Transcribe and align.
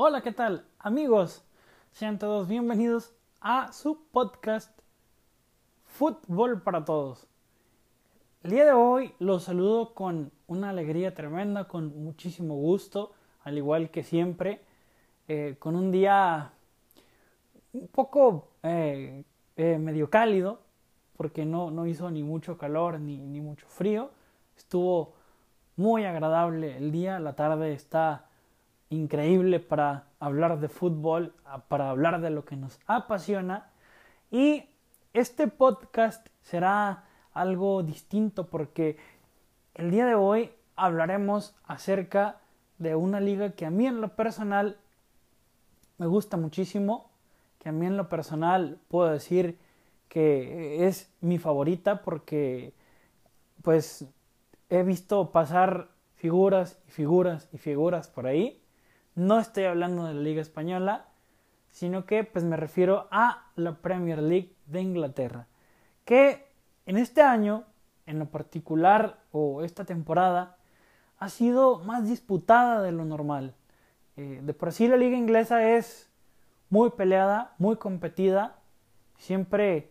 Hola, 0.00 0.20
¿qué 0.20 0.30
tal? 0.30 0.64
Amigos, 0.78 1.44
sean 1.90 2.20
todos 2.20 2.46
bienvenidos 2.46 3.16
a 3.40 3.72
su 3.72 4.06
podcast 4.12 4.70
Fútbol 5.86 6.62
para 6.62 6.84
Todos. 6.84 7.26
El 8.44 8.52
día 8.52 8.64
de 8.64 8.74
hoy 8.74 9.12
los 9.18 9.42
saludo 9.42 9.94
con 9.94 10.30
una 10.46 10.70
alegría 10.70 11.14
tremenda, 11.14 11.66
con 11.66 12.04
muchísimo 12.04 12.54
gusto, 12.54 13.10
al 13.42 13.58
igual 13.58 13.90
que 13.90 14.04
siempre, 14.04 14.60
eh, 15.26 15.56
con 15.58 15.74
un 15.74 15.90
día 15.90 16.52
un 17.72 17.88
poco 17.88 18.50
eh, 18.62 19.24
eh, 19.56 19.78
medio 19.78 20.10
cálido, 20.10 20.60
porque 21.16 21.44
no, 21.44 21.72
no 21.72 21.86
hizo 21.88 22.08
ni 22.08 22.22
mucho 22.22 22.56
calor 22.56 23.00
ni, 23.00 23.16
ni 23.16 23.40
mucho 23.40 23.66
frío. 23.66 24.12
Estuvo 24.56 25.14
muy 25.74 26.04
agradable 26.04 26.76
el 26.76 26.92
día, 26.92 27.18
la 27.18 27.34
tarde 27.34 27.72
está 27.72 28.27
increíble 28.90 29.60
para 29.60 30.08
hablar 30.20 30.60
de 30.60 30.68
fútbol, 30.68 31.34
para 31.68 31.90
hablar 31.90 32.20
de 32.20 32.30
lo 32.30 32.44
que 32.44 32.56
nos 32.56 32.78
apasiona. 32.86 33.70
Y 34.30 34.64
este 35.12 35.48
podcast 35.48 36.26
será 36.42 37.04
algo 37.32 37.82
distinto 37.82 38.46
porque 38.48 38.96
el 39.74 39.90
día 39.90 40.06
de 40.06 40.14
hoy 40.14 40.50
hablaremos 40.76 41.54
acerca 41.64 42.40
de 42.78 42.94
una 42.94 43.20
liga 43.20 43.52
que 43.52 43.66
a 43.66 43.70
mí 43.70 43.86
en 43.86 44.00
lo 44.00 44.14
personal 44.14 44.78
me 45.98 46.06
gusta 46.06 46.36
muchísimo, 46.36 47.10
que 47.58 47.68
a 47.68 47.72
mí 47.72 47.86
en 47.86 47.96
lo 47.96 48.08
personal 48.08 48.78
puedo 48.88 49.10
decir 49.10 49.58
que 50.08 50.86
es 50.86 51.10
mi 51.20 51.38
favorita 51.38 52.02
porque 52.02 52.72
pues 53.62 54.06
he 54.70 54.82
visto 54.82 55.32
pasar 55.32 55.88
figuras 56.16 56.78
y 56.86 56.90
figuras 56.90 57.48
y 57.52 57.58
figuras 57.58 58.08
por 58.08 58.26
ahí 58.26 58.62
no 59.18 59.40
estoy 59.40 59.64
hablando 59.64 60.04
de 60.06 60.14
la 60.14 60.20
Liga 60.20 60.40
Española, 60.40 61.06
sino 61.70 62.06
que 62.06 62.24
pues 62.24 62.44
me 62.44 62.56
refiero 62.56 63.08
a 63.10 63.50
la 63.56 63.74
Premier 63.76 64.22
League 64.22 64.54
de 64.66 64.80
Inglaterra, 64.80 65.48
que 66.04 66.46
en 66.86 66.96
este 66.96 67.20
año, 67.20 67.64
en 68.06 68.18
lo 68.18 68.26
particular, 68.26 69.18
o 69.32 69.62
esta 69.62 69.84
temporada, 69.84 70.56
ha 71.18 71.28
sido 71.28 71.80
más 71.80 72.08
disputada 72.08 72.80
de 72.80 72.92
lo 72.92 73.04
normal. 73.04 73.54
Eh, 74.16 74.40
de 74.42 74.54
por 74.54 74.72
sí 74.72 74.88
la 74.88 74.96
liga 74.96 75.16
inglesa 75.16 75.68
es 75.76 76.08
muy 76.70 76.90
peleada, 76.90 77.54
muy 77.58 77.76
competida, 77.76 78.60
siempre 79.16 79.90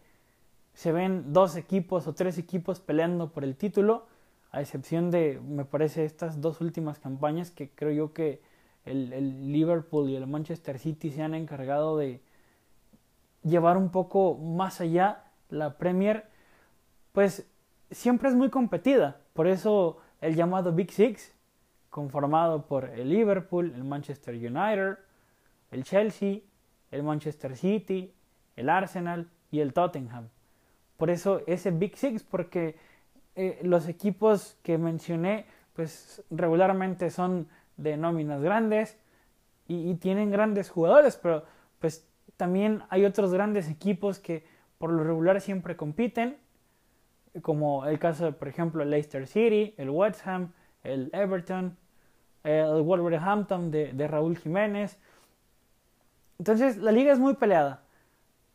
se 0.73 0.91
ven 0.91 1.33
dos 1.33 1.57
equipos 1.57 2.07
o 2.07 2.13
tres 2.13 2.37
equipos 2.37 2.79
peleando 2.79 3.31
por 3.31 3.43
el 3.43 3.57
título, 3.57 4.07
a 4.51 4.61
excepción 4.61 5.11
de, 5.11 5.41
me 5.45 5.65
parece, 5.65 6.05
estas 6.05 6.39
dos 6.39 6.61
últimas 6.61 6.97
campañas 6.97 7.51
que 7.51 7.69
creo 7.69 7.91
yo 7.91 8.13
que 8.13 8.41
el, 8.87 9.51
Liverpool 9.51 10.09
y 10.09 10.15
el 10.15 10.27
Manchester 10.27 10.79
City 10.79 11.11
se 11.11 11.21
han 11.21 11.33
encargado 11.33 11.97
de 11.97 12.21
llevar 13.43 13.77
un 13.77 13.89
poco 13.89 14.35
más 14.35 14.81
allá 14.81 15.23
la 15.49 15.77
Premier, 15.77 16.25
pues 17.11 17.49
siempre 17.91 18.29
es 18.29 18.35
muy 18.35 18.49
competida. 18.49 19.21
Por 19.33 19.47
eso 19.47 19.97
el 20.21 20.35
llamado 20.35 20.73
Big 20.73 20.91
Six, 20.91 21.33
conformado 21.89 22.65
por 22.67 22.85
el 22.85 23.09
Liverpool, 23.09 23.73
el 23.75 23.83
Manchester 23.83 24.35
United, 24.35 24.97
el 25.71 25.83
Chelsea, 25.83 26.39
el 26.91 27.03
Manchester 27.03 27.55
City, 27.55 28.13
el 28.55 28.69
Arsenal 28.69 29.29
y 29.51 29.59
el 29.59 29.73
Tottenham. 29.73 30.29
Por 30.97 31.09
eso 31.09 31.41
ese 31.45 31.71
Big 31.71 31.95
Six, 31.95 32.23
porque 32.23 32.75
eh, 33.35 33.59
los 33.63 33.87
equipos 33.87 34.57
que 34.63 34.77
mencioné, 34.77 35.45
pues 35.73 36.23
regularmente 36.31 37.09
son 37.11 37.47
de 37.77 37.95
nóminas 37.95 38.41
grandes 38.41 38.97
y, 39.67 39.95
tienen 39.95 40.31
grandes 40.31 40.69
jugadores, 40.69 41.17
pero 41.17 41.43
pues 41.79 42.07
también 42.37 42.83
hay 42.89 43.05
otros 43.05 43.33
grandes 43.33 43.69
equipos 43.69 44.19
que 44.19 44.45
por 44.77 44.91
lo 44.91 45.03
regular 45.03 45.41
siempre 45.41 45.75
compiten, 45.75 46.37
como 47.41 47.85
el 47.85 47.99
caso 47.99 48.25
de, 48.25 48.31
por 48.31 48.47
ejemplo, 48.47 48.83
el 48.83 48.89
Leicester 48.89 49.27
City, 49.27 49.73
el 49.77 49.89
West 49.89 50.25
Ham, 50.25 50.53
el 50.83 51.09
Everton, 51.13 51.77
el 52.43 52.81
Wolverhampton 52.81 53.71
de, 53.71 54.07
Raúl 54.07 54.37
Jiménez. 54.37 54.97
Entonces, 56.39 56.77
la 56.77 56.91
liga 56.91 57.11
es 57.11 57.19
muy 57.19 57.35
peleada, 57.35 57.83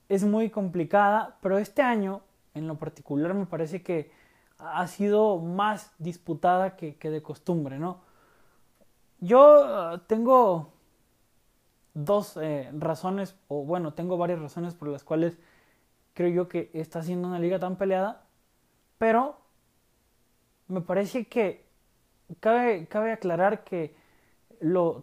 es 0.09 0.25
muy 0.25 0.51
complicada, 0.51 1.39
pero 1.43 1.59
este 1.59 1.83
año, 1.83 2.23
en 2.55 2.67
lo 2.67 2.79
particular, 2.79 3.35
me 3.35 3.47
parece 3.47 3.83
que 3.83 4.11
ha 4.59 4.87
sido 4.87 5.39
más 5.39 5.93
disputada 5.99 6.77
que 6.77 6.97
de 7.11 7.23
costumbre, 7.23 7.79
¿no? 7.79 8.01
Yo 9.23 9.95
eh, 9.95 10.01
tengo 10.09 10.73
dos 11.95 12.37
eh, 12.37 12.69
razones, 12.77 13.37
o 13.47 13.65
bueno, 13.65 13.95
tengo 13.95 14.19
varias 14.19 14.41
razones 14.41 14.75
por 14.75 14.89
las 14.89 15.05
cuales 15.05 15.39
creo 16.13 16.29
yo 16.29 16.49
que 16.49 16.71
está 16.75 17.05
siendo 17.05 17.29
una 17.29 17.39
liga 17.39 17.61
tan 17.61 17.77
peleada, 17.77 18.25
pero 18.99 19.37
me 20.67 20.81
parece 20.81 21.27
que 21.27 21.65
cabe, 22.41 22.89
cabe 22.89 23.13
aclarar 23.13 23.63
que 23.63 23.95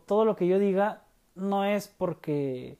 todo 0.05 0.25
lo 0.25 0.35
que 0.35 0.47
yo 0.47 0.59
diga 0.59 1.03
no 1.35 1.63
es 1.63 1.87
porque 1.87 2.77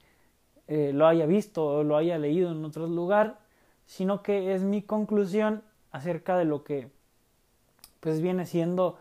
eh, 0.68 0.92
lo 0.94 1.08
haya 1.08 1.26
visto 1.26 1.66
o 1.66 1.84
lo 1.86 1.96
haya 1.96 2.18
leído 2.18 2.52
en 2.52 2.66
otro 2.66 2.86
lugar, 2.86 3.40
sino 3.86 4.24
que 4.24 4.54
es 4.54 4.64
mi 4.64 4.82
conclusión 4.82 5.64
acerca 5.92 6.38
de 6.38 6.44
lo 6.44 6.66
que 6.66 6.92
pues 8.02 8.22
viene 8.22 8.46
siendo 8.46 8.98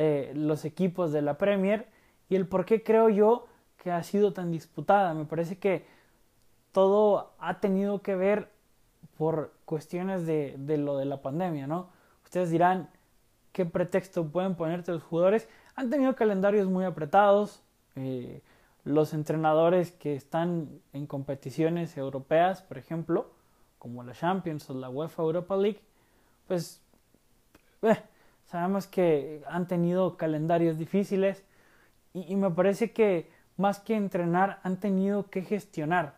eh, 0.00 0.30
los 0.32 0.64
equipos 0.64 1.10
de 1.10 1.22
la 1.22 1.38
Premier 1.38 1.88
y 2.28 2.36
el 2.36 2.46
por 2.46 2.64
qué 2.64 2.84
creo 2.84 3.08
yo 3.08 3.48
que 3.76 3.90
ha 3.90 4.00
sido 4.04 4.32
tan 4.32 4.52
disputada. 4.52 5.12
Me 5.12 5.24
parece 5.24 5.58
que 5.58 5.86
todo 6.70 7.32
ha 7.40 7.58
tenido 7.58 8.00
que 8.00 8.14
ver 8.14 8.48
por 9.16 9.52
cuestiones 9.64 10.24
de, 10.24 10.54
de 10.56 10.76
lo 10.76 10.96
de 10.96 11.04
la 11.04 11.20
pandemia, 11.20 11.66
¿no? 11.66 11.88
Ustedes 12.22 12.50
dirán, 12.50 12.88
¿qué 13.52 13.64
pretexto 13.64 14.28
pueden 14.28 14.54
ponerte 14.54 14.92
los 14.92 15.02
jugadores? 15.02 15.48
Han 15.74 15.90
tenido 15.90 16.14
calendarios 16.14 16.68
muy 16.68 16.84
apretados. 16.84 17.62
Eh, 17.96 18.40
los 18.84 19.12
entrenadores 19.14 19.90
que 19.90 20.14
están 20.14 20.80
en 20.92 21.08
competiciones 21.08 21.96
europeas, 21.96 22.62
por 22.62 22.78
ejemplo, 22.78 23.32
como 23.80 24.04
la 24.04 24.12
Champions 24.12 24.70
o 24.70 24.74
la 24.74 24.88
UEFA 24.88 25.24
Europa 25.24 25.56
League, 25.56 25.80
pues 26.46 26.80
eh, 27.82 27.96
Sabemos 28.48 28.86
que 28.86 29.42
han 29.46 29.66
tenido 29.66 30.16
calendarios 30.16 30.78
difíciles 30.78 31.44
y, 32.14 32.34
me 32.34 32.50
parece 32.50 32.92
que 32.92 33.30
más 33.58 33.78
que 33.78 33.94
entrenar 33.94 34.58
han 34.62 34.80
tenido 34.80 35.28
que 35.28 35.42
gestionar, 35.42 36.14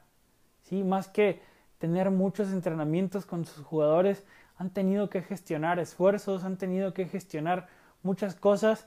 ¿sí? 0.62 0.84
Más 0.84 1.08
que 1.08 1.42
tener 1.78 2.12
muchos 2.12 2.52
entrenamientos 2.52 3.26
con 3.26 3.44
sus 3.44 3.64
jugadores, 3.64 4.24
han 4.58 4.70
tenido 4.70 5.10
que 5.10 5.22
gestionar 5.22 5.80
esfuerzos, 5.80 6.44
han 6.44 6.56
tenido 6.56 6.94
que 6.94 7.06
gestionar 7.06 7.66
muchas 8.04 8.36
cosas 8.36 8.86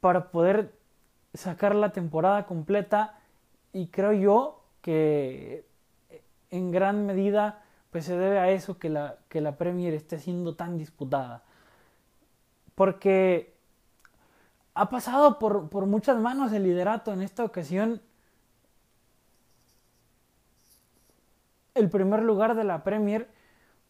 para 0.00 0.30
poder 0.30 0.74
sacar 1.32 1.74
la 1.74 1.92
temporada 1.92 2.44
completa 2.44 3.18
y 3.72 3.86
creo 3.86 4.12
yo 4.12 4.64
que 4.82 5.64
en 6.50 6.70
gran 6.72 7.06
medida 7.06 7.62
pues 7.90 8.04
se 8.04 8.18
debe 8.18 8.38
a 8.38 8.50
eso 8.50 8.78
que 8.78 8.90
la, 8.90 9.16
que 9.30 9.40
la 9.40 9.56
Premier 9.56 9.94
esté 9.94 10.18
siendo 10.18 10.56
tan 10.56 10.76
disputada 10.76 11.42
porque 12.74 13.54
ha 14.74 14.90
pasado 14.90 15.38
por, 15.38 15.68
por 15.68 15.86
muchas 15.86 16.18
manos 16.18 16.52
el 16.52 16.64
liderato 16.64 17.12
en 17.12 17.22
esta 17.22 17.44
ocasión. 17.44 18.00
El 21.74 21.90
primer 21.90 22.22
lugar 22.22 22.54
de 22.54 22.64
la 22.64 22.82
Premier, 22.82 23.28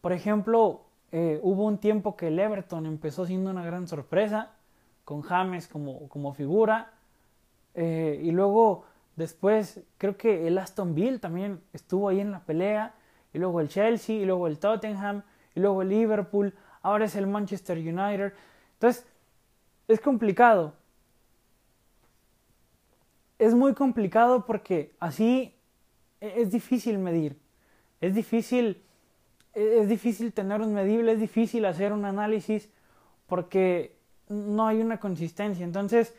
por 0.01 0.13
ejemplo, 0.13 0.85
eh, 1.11 1.39
hubo 1.43 1.65
un 1.65 1.77
tiempo 1.77 2.15
que 2.15 2.27
el 2.27 2.39
Everton 2.39 2.85
empezó 2.85 3.25
siendo 3.25 3.49
una 3.49 3.65
gran 3.65 3.87
sorpresa, 3.87 4.51
con 5.03 5.21
James 5.21 5.67
como, 5.67 6.09
como 6.09 6.33
figura, 6.33 6.91
eh, 7.75 8.19
y 8.23 8.31
luego 8.31 8.85
después 9.15 9.81
creo 9.97 10.17
que 10.17 10.47
el 10.47 10.57
Aston 10.57 10.95
Villa 10.95 11.19
también 11.19 11.61
estuvo 11.73 12.09
ahí 12.09 12.19
en 12.19 12.31
la 12.31 12.39
pelea, 12.39 12.95
y 13.33 13.37
luego 13.37 13.61
el 13.61 13.69
Chelsea, 13.69 14.15
y 14.15 14.25
luego 14.25 14.47
el 14.47 14.59
Tottenham, 14.59 15.23
y 15.53 15.59
luego 15.59 15.81
el 15.81 15.89
Liverpool, 15.89 16.53
ahora 16.81 17.05
es 17.05 17.15
el 17.15 17.27
Manchester 17.27 17.77
United. 17.77 18.33
Entonces, 18.85 19.03
es 19.87 19.99
complicado. 19.99 20.73
Es 23.39 23.55
muy 23.55 23.73
complicado 23.73 24.45
porque 24.45 24.95
así 24.99 25.55
e-, 26.21 26.41
es 26.41 26.51
difícil 26.51 26.99
medir. 26.99 27.35
Es 27.99 28.13
difícil, 28.13 28.83
e-, 29.55 29.79
es 29.79 29.89
difícil 29.89 30.33
tener 30.33 30.61
un 30.61 30.75
medible, 30.75 31.13
es 31.13 31.19
difícil 31.19 31.65
hacer 31.65 31.93
un 31.93 32.05
análisis 32.05 32.69
porque 33.25 33.97
no 34.29 34.67
hay 34.67 34.81
una 34.81 34.99
consistencia. 34.99 35.65
Entonces, 35.65 36.13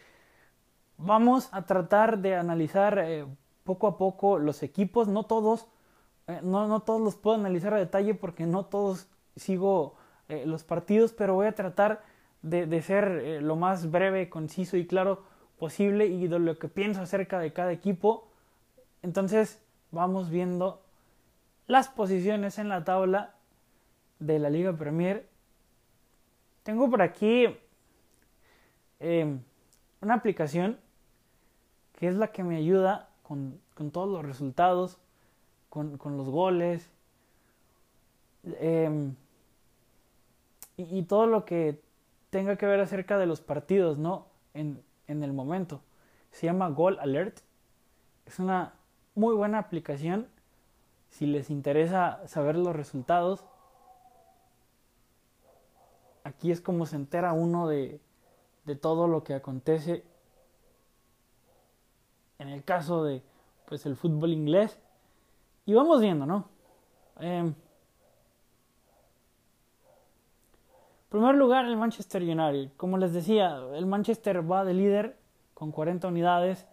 vamos 0.97 1.49
a 1.53 1.67
tratar 1.67 2.19
de 2.19 2.35
analizar 2.35 2.99
eh, 2.99 3.27
poco 3.63 3.87
a 3.87 3.97
poco 3.97 4.41
los 4.41 4.65
equipos, 4.65 5.07
no 5.07 5.23
todos, 5.23 5.69
eh, 6.27 6.41
no, 6.43 6.67
no, 6.67 6.81
todos 6.81 7.01
los 7.01 7.15
puedo 7.15 7.37
analizar 7.37 7.75
a 7.75 7.79
detalle 7.79 8.15
porque 8.15 8.45
no 8.45 8.65
todos 8.65 9.07
sigo 9.37 9.95
eh, 10.29 10.47
los 10.47 10.65
partidos, 10.65 11.13
pero 11.13 11.35
voy 11.35 11.47
a 11.47 11.55
tratar 11.55 12.16
de, 12.47 12.83
ser 12.83 13.21
eh, 13.23 13.41
lo 13.41 13.57
más 13.57 13.91
breve, 13.91 14.29
conciso 14.29 14.77
y 14.77 14.87
claro 14.87 15.25
posible 15.59 16.07
y 16.07 16.29
de 16.29 16.39
lo 16.39 16.59
que 16.59 16.69
pienso 16.69 17.03
acerca 17.03 17.39
de 17.39 17.53
cada 17.53 17.73
equipo. 17.73 18.29
Entonces 19.03 19.61
vamos 19.91 20.31
viendo 20.31 20.83
las 21.67 21.89
posiciones 21.89 22.59
en 22.59 22.69
la 22.69 22.85
tabla 22.85 23.35
de 24.21 24.39
la 24.39 24.51
Liga 24.51 24.73
Premier. 24.73 25.29
Tengo 26.63 26.89
por 26.89 27.03
aquí 27.03 27.47
em, 29.01 29.41
una 30.01 30.15
aplicación 30.15 30.79
que 31.99 32.09
es 32.09 32.15
la 32.15 32.29
que 32.29 32.45
me 32.45 32.57
ayuda 32.57 33.09
con, 33.23 33.61
todos 33.93 34.09
los 34.09 34.25
resultados, 34.25 34.99
con, 35.69 35.99
los 36.05 36.29
goles 36.29 36.89
em, 38.61 39.15
y, 40.77 41.03
todo 41.03 41.27
lo 41.27 41.45
que 41.45 41.81
tenga 42.31 42.57
que 42.57 42.67
ver 42.67 42.81
acerca 42.81 43.19
de 43.19 43.27
los 43.27 43.41
partidos, 43.41 43.99
¿no? 43.99 44.27
En, 44.55 44.83
en 45.07 45.23
el 45.23 45.33
momento. 45.33 45.83
Se 46.31 46.47
llama 46.47 46.69
Goal 46.69 46.99
Alert. 47.01 47.41
Es 48.27 48.39
una 48.39 48.75
muy 49.15 49.35
buena 49.35 49.59
aplicación 49.59 50.29
si 51.09 51.27
les 51.27 51.51
interesa 51.51 52.21
saber 52.27 52.57
los 52.57 52.75
resultados. 52.75 53.45
Aquí 56.25 56.51
es 56.51 56.61
como 56.61 56.87
se 56.87 56.97
entera 56.97 57.33
uno 57.33 57.69
de, 57.69 58.01
de 58.65 58.77
todo 58.77 59.07
lo 59.07 59.23
que 59.25 59.35
acontece 59.35 60.05
en 62.39 62.49
el 62.49 62.65
caso 62.65 63.05
de 63.05 63.23
pues 63.67 63.87
el 63.87 63.97
fútbol 63.97 64.33
inglés. 64.33 64.79
Y 65.65 65.75
vamos 65.75 66.01
viendo, 66.01 66.27
¿no? 66.27 66.49
Eh, 67.21 67.53
primer 71.09 71.35
lugar, 71.35 71.65
el 71.65 71.77
Manchester 71.77 72.23
United. 72.23 72.73
Como 72.77 72.99
les 72.99 73.13
decía, 73.13 73.59
el 73.75 73.87
Manchester 73.87 74.51
va 74.51 74.65
de 74.65 74.75
líder 74.75 75.17
con 75.55 75.73
40 75.73 76.09
unidades. 76.09 76.67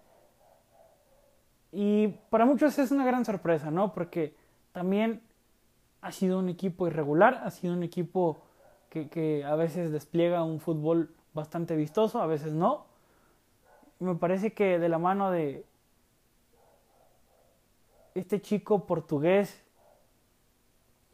Y 1.72 2.10
para 2.30 2.46
muchos 2.46 2.78
es 2.80 2.92
una 2.92 3.06
gran 3.06 3.26
sorpresa, 3.26 3.72
¿no? 3.72 3.94
Porque 3.94 4.36
también 4.72 5.22
ha 6.02 6.12
sido 6.12 6.40
un 6.40 6.50
equipo 6.50 6.88
irregular, 6.88 7.42
ha 7.44 7.52
sido 7.52 7.74
un 7.74 7.84
equipo 7.84 8.42
que, 8.90 9.10
que 9.10 9.44
a 9.44 9.56
veces 9.56 9.92
despliega 9.92 10.44
un 10.44 10.60
fútbol 10.60 11.16
bastante 11.34 11.76
vistoso, 11.76 12.22
a 12.22 12.28
veces 12.28 12.54
no. 12.54 12.86
Me 14.00 14.16
parece 14.16 14.54
que 14.54 14.80
de 14.80 14.90
la 14.90 14.98
mano 14.98 15.32
de 15.32 15.66
este 18.16 18.42
chico 18.42 18.86
portugués 18.86 19.64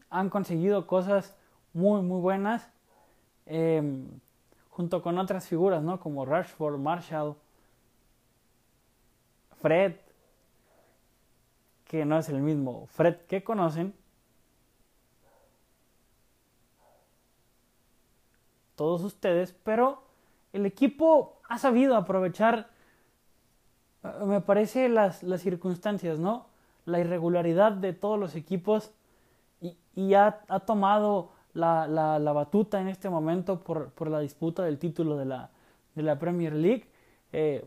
han 0.09 0.29
conseguido 0.29 0.87
cosas 0.87 1.37
muy, 1.73 2.01
muy 2.01 2.19
buenas 2.19 2.69
Em, 3.51 4.07
junto 4.69 5.01
con 5.01 5.17
otras 5.17 5.47
figuras, 5.47 5.81
¿no? 5.81 5.99
Como 5.99 6.23
Rashford, 6.23 6.77
Marshall, 6.77 7.35
Fred, 9.59 9.95
que 11.85 12.05
no 12.05 12.19
es 12.19 12.29
el 12.29 12.41
mismo 12.41 12.85
Fred 12.85 13.15
que 13.27 13.43
conocen. 13.43 13.95
Todos 18.75 19.03
ustedes, 19.03 19.51
pero 19.63 20.03
el 20.53 20.67
equipo 20.67 21.41
ha 21.49 21.57
sabido 21.57 21.95
aprovechar, 21.97 22.69
eh, 24.03 24.25
me 24.25 24.41
parece, 24.41 24.89
las, 24.89 25.23
las 25.23 25.41
circunstancias, 25.41 26.19
¿no? 26.19 26.45
La 26.85 26.99
irregularidad 26.99 27.71
de 27.71 27.93
todos 27.93 28.19
los 28.19 28.35
equipos 28.35 28.91
y, 29.59 29.75
y 29.95 30.13
ha, 30.13 30.41
ha 30.47 30.59
tomado 30.59 31.31
la, 31.53 31.87
la, 31.87 32.19
la 32.19 32.31
batuta 32.31 32.79
en 32.79 32.87
este 32.87 33.09
momento 33.09 33.61
por, 33.63 33.91
por, 33.91 34.09
la 34.09 34.19
disputa 34.19 34.63
del 34.63 34.77
título 34.77 35.17
de 35.17 35.25
la, 35.25 35.49
de 35.95 36.03
la 36.03 36.17
Premier 36.19 36.53
League. 36.53 36.85
Eh, 37.33 37.65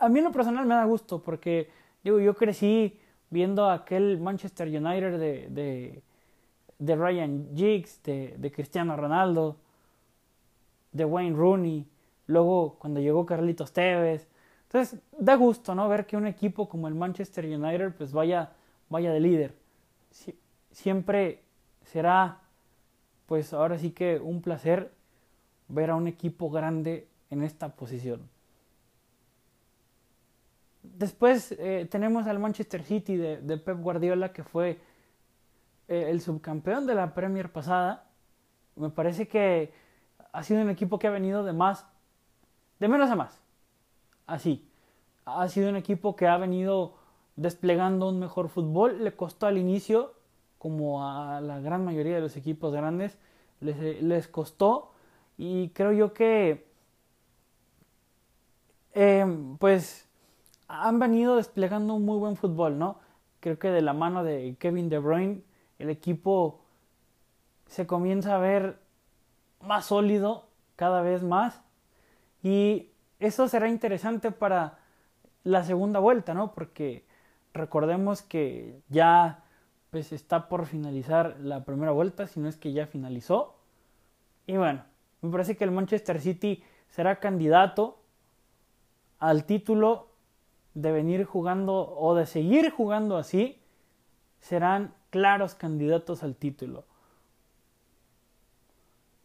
a 0.00 0.08
mí 0.08 0.18
en 0.18 0.24
lo 0.24 0.32
personal 0.32 0.66
me 0.66 0.74
da 0.74 0.84
gusto 0.84 1.22
porque 1.22 1.68
digo, 2.02 2.20
yo 2.20 2.34
crecí 2.34 2.98
viendo 3.30 3.68
aquel 3.68 4.20
Manchester 4.20 4.68
United 4.68 5.18
de, 5.18 6.02
de, 6.78 6.96
Ryan 6.96 7.48
Giggs, 7.54 8.02
de, 8.02 8.36
de, 8.38 8.52
Cristiano 8.52 8.96
Ronaldo, 8.96 9.56
de 10.92 11.04
Wayne 11.04 11.36
Rooney, 11.36 11.86
luego 12.26 12.76
cuando 12.78 13.00
llegó 13.00 13.26
Carlitos 13.26 13.72
Tevez. 13.72 14.28
Entonces 14.68 15.00
da 15.18 15.36
gusto 15.36 15.74
¿no? 15.74 15.88
ver 15.88 16.06
que 16.06 16.16
un 16.16 16.26
equipo 16.26 16.68
como 16.68 16.88
el 16.88 16.94
Manchester 16.94 17.44
United 17.44 17.94
pues 17.96 18.12
vaya, 18.12 18.52
vaya 18.88 19.12
de 19.12 19.20
líder. 19.20 19.54
siempre 20.70 21.42
será 21.84 22.43
pues 23.26 23.52
ahora 23.52 23.78
sí 23.78 23.90
que 23.90 24.18
un 24.18 24.42
placer 24.42 24.92
ver 25.68 25.90
a 25.90 25.96
un 25.96 26.06
equipo 26.06 26.50
grande 26.50 27.08
en 27.30 27.42
esta 27.42 27.74
posición. 27.74 28.28
Después 30.82 31.52
eh, 31.58 31.88
tenemos 31.90 32.26
al 32.26 32.38
Manchester 32.38 32.82
City 32.82 33.16
de, 33.16 33.56
Pep 33.56 33.80
Guardiola, 33.80 34.32
que 34.32 34.44
fue 34.44 34.78
eh, 35.88 36.06
el 36.10 36.20
subcampeón 36.20 36.86
de 36.86 36.94
la 36.94 37.14
Premier 37.14 37.50
pasada. 37.50 38.06
Me 38.76 38.90
parece 38.90 39.26
que 39.26 39.72
ha 40.32 40.42
sido 40.42 40.60
un 40.60 40.68
equipo 40.68 40.98
que 40.98 41.06
ha 41.06 41.10
venido 41.10 41.42
de 41.42 41.54
más, 41.54 41.86
de 42.78 42.88
menos 42.88 43.10
a 43.10 43.16
más. 43.16 43.40
Así. 44.26 44.68
Ha 45.24 45.48
sido 45.48 45.70
un 45.70 45.76
equipo 45.76 46.16
que 46.16 46.26
ha 46.26 46.36
venido 46.36 46.96
desplegando 47.36 48.10
un 48.10 48.18
mejor 48.18 48.50
fútbol. 48.50 49.02
Le 49.02 49.16
costó 49.16 49.46
al 49.46 49.56
inicio 49.56 50.12
como 50.64 51.06
a 51.06 51.42
la 51.42 51.60
gran 51.60 51.84
mayoría 51.84 52.14
de 52.14 52.22
los 52.22 52.38
equipos 52.38 52.72
grandes, 52.72 53.18
les, 53.60 54.02
les 54.02 54.28
costó 54.28 54.94
y 55.36 55.68
creo 55.74 55.92
yo 55.92 56.14
que 56.14 56.66
em, 58.94 59.58
pues 59.58 60.08
han 60.66 60.98
venido 60.98 61.36
desplegando 61.36 61.92
un 61.92 62.06
muy 62.06 62.16
buen 62.16 62.36
fútbol, 62.36 62.78
¿no? 62.78 62.98
Creo 63.40 63.58
que 63.58 63.68
de 63.68 63.82
la 63.82 63.92
mano 63.92 64.24
de 64.24 64.56
Kevin 64.58 64.88
De 64.88 64.98
Bruyne 64.98 65.42
el 65.78 65.90
equipo 65.90 66.62
se 67.66 67.86
comienza 67.86 68.34
a 68.34 68.38
ver 68.38 68.78
más 69.60 69.84
sólido 69.84 70.48
cada 70.76 71.02
vez 71.02 71.22
más 71.22 71.60
y 72.42 72.88
eso 73.20 73.48
será 73.48 73.68
interesante 73.68 74.30
para 74.30 74.78
la 75.42 75.62
segunda 75.62 76.00
vuelta, 76.00 76.32
¿no? 76.32 76.54
Porque 76.54 77.04
recordemos 77.52 78.22
que 78.22 78.80
ya 78.88 79.43
pues 79.94 80.10
está 80.10 80.48
por 80.48 80.66
finalizar 80.66 81.36
la 81.40 81.64
primera 81.64 81.92
vuelta, 81.92 82.26
si 82.26 82.40
no 82.40 82.48
es 82.48 82.56
que 82.56 82.72
ya 82.72 82.88
finalizó. 82.88 83.54
Y 84.44 84.56
bueno, 84.56 84.82
me 85.20 85.30
parece 85.30 85.56
que 85.56 85.62
el 85.62 85.70
Manchester 85.70 86.20
City 86.20 86.64
será 86.88 87.20
candidato 87.20 88.00
al 89.20 89.44
título 89.44 90.08
de 90.74 90.90
venir 90.90 91.24
jugando 91.24 91.94
o 91.96 92.16
de 92.16 92.26
seguir 92.26 92.72
jugando 92.72 93.16
así, 93.16 93.62
serán 94.40 94.92
claros 95.10 95.54
candidatos 95.54 96.24
al 96.24 96.34
título. 96.34 96.84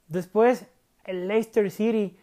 Después, 0.08 0.68
el 1.06 1.28
Leicester 1.28 1.72
City 1.72 2.16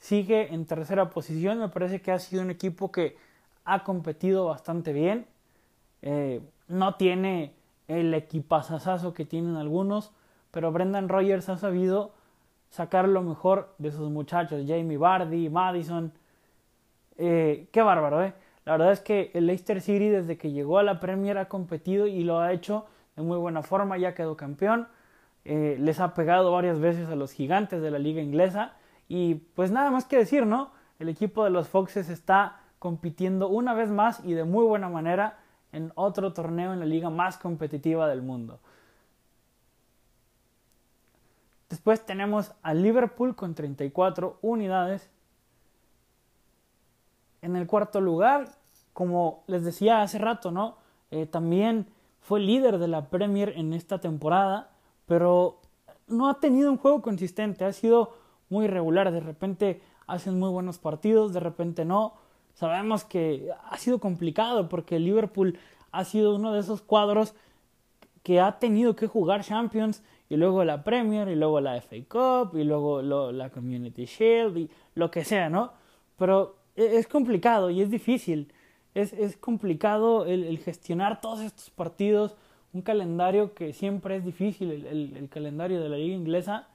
sigue 0.00 0.52
en 0.52 0.66
tercera 0.66 1.08
posición. 1.08 1.60
Me 1.60 1.70
parece 1.70 2.02
que 2.02 2.12
ha 2.12 2.18
sido 2.18 2.42
un 2.42 2.50
equipo 2.50 2.92
que 2.92 3.16
ha 3.64 3.84
competido 3.84 4.44
bastante 4.44 4.92
bien. 4.92 5.26
Eh, 6.02 6.42
no 6.68 6.96
tiene 6.96 7.56
el 7.88 8.12
equipazazazo 8.14 9.14
que 9.14 9.24
tienen 9.24 9.56
algunos, 9.56 10.12
pero 10.50 10.72
Brendan 10.72 11.08
Rogers 11.08 11.48
ha 11.48 11.58
sabido 11.58 12.12
sacar 12.70 13.08
lo 13.08 13.22
mejor 13.22 13.74
de 13.78 13.92
sus 13.92 14.10
muchachos, 14.10 14.64
Jamie 14.66 14.96
Vardy, 14.96 15.48
Madison. 15.48 16.12
Eh, 17.16 17.68
qué 17.72 17.82
bárbaro, 17.82 18.22
¿eh? 18.22 18.34
La 18.64 18.72
verdad 18.72 18.92
es 18.92 19.00
que 19.00 19.30
el 19.34 19.46
Leicester 19.46 19.80
City 19.80 20.08
desde 20.08 20.36
que 20.36 20.50
llegó 20.50 20.78
a 20.78 20.82
la 20.82 20.98
Premier 20.98 21.38
ha 21.38 21.48
competido 21.48 22.06
y 22.06 22.24
lo 22.24 22.40
ha 22.40 22.52
hecho 22.52 22.86
de 23.14 23.22
muy 23.22 23.38
buena 23.38 23.62
forma, 23.62 23.96
ya 23.96 24.14
quedó 24.14 24.36
campeón, 24.36 24.88
eh, 25.44 25.76
les 25.80 26.00
ha 26.00 26.14
pegado 26.14 26.52
varias 26.52 26.80
veces 26.80 27.08
a 27.08 27.14
los 27.14 27.32
gigantes 27.32 27.80
de 27.80 27.90
la 27.90 27.98
liga 27.98 28.20
inglesa 28.20 28.74
y 29.08 29.36
pues 29.36 29.70
nada 29.70 29.90
más 29.90 30.04
que 30.04 30.16
decir, 30.18 30.44
¿no? 30.44 30.72
El 30.98 31.08
equipo 31.08 31.44
de 31.44 31.50
los 31.50 31.68
Foxes 31.68 32.08
está 32.08 32.60
compitiendo 32.78 33.48
una 33.48 33.72
vez 33.72 33.90
más 33.90 34.20
y 34.24 34.34
de 34.34 34.44
muy 34.44 34.64
buena 34.64 34.88
manera 34.88 35.38
en 35.76 35.92
otro 35.94 36.32
torneo 36.32 36.72
en 36.72 36.80
la 36.80 36.86
liga 36.86 37.10
más 37.10 37.36
competitiva 37.36 38.08
del 38.08 38.22
mundo. 38.22 38.58
Después 41.68 42.04
tenemos 42.06 42.52
a 42.62 42.72
Liverpool 42.72 43.36
con 43.36 43.54
34 43.54 44.38
unidades. 44.40 45.10
En 47.42 47.56
el 47.56 47.66
cuarto 47.66 48.00
lugar, 48.00 48.48
como 48.94 49.44
les 49.46 49.64
decía 49.64 50.00
hace 50.00 50.18
rato, 50.18 50.50
¿no? 50.50 50.76
Eh, 51.10 51.26
también 51.26 51.86
fue 52.22 52.40
líder 52.40 52.78
de 52.78 52.88
la 52.88 53.10
Premier 53.10 53.52
en 53.56 53.74
esta 53.74 54.00
temporada, 54.00 54.70
pero 55.06 55.60
no 56.06 56.30
ha 56.30 56.40
tenido 56.40 56.70
un 56.70 56.78
juego 56.78 57.02
consistente, 57.02 57.66
ha 57.66 57.72
sido 57.72 58.14
muy 58.48 58.64
irregular. 58.64 59.12
De 59.12 59.20
repente 59.20 59.82
hacen 60.06 60.38
muy 60.38 60.48
buenos 60.48 60.78
partidos, 60.78 61.34
de 61.34 61.40
repente 61.40 61.84
no. 61.84 62.14
Sabemos 62.56 63.04
que 63.04 63.50
ha 63.68 63.76
sido 63.76 63.98
complicado 63.98 64.70
porque 64.70 64.98
Liverpool 64.98 65.58
ha 65.92 66.04
sido 66.04 66.34
uno 66.34 66.54
de 66.54 66.60
esos 66.60 66.80
cuadros 66.80 67.34
que 68.22 68.40
ha 68.40 68.58
tenido 68.58 68.96
que 68.96 69.06
jugar 69.06 69.44
Champions 69.44 70.02
y 70.30 70.36
luego 70.36 70.64
la 70.64 70.82
Premier 70.82 71.28
y 71.28 71.36
luego 71.36 71.60
la 71.60 71.78
FA 71.82 71.96
Cup 72.08 72.56
y 72.56 72.64
luego 72.64 73.02
la 73.02 73.50
Community 73.50 74.06
Shield 74.06 74.56
y 74.56 74.70
lo 74.94 75.10
que 75.10 75.22
sea, 75.22 75.50
¿no? 75.50 75.74
Pero 76.16 76.56
e, 76.76 76.96
es 76.96 77.06
complicado 77.06 77.68
y 77.68 77.82
es 77.82 77.90
difícil. 77.90 78.50
Es, 78.94 79.12
es 79.12 79.36
complicado 79.36 80.24
el, 80.24 80.56
gestionar 80.58 81.20
todos 81.20 81.40
estos 81.42 81.68
partidos, 81.68 82.36
un 82.72 82.80
calendario 82.80 83.52
que 83.52 83.74
siempre 83.74 84.16
es 84.16 84.24
difícil, 84.24 84.70
el, 84.70 85.14
el, 85.14 85.28
calendario 85.28 85.82
de 85.82 85.90
la 85.90 85.98
liga 85.98 86.16
inglesa. 86.16 86.68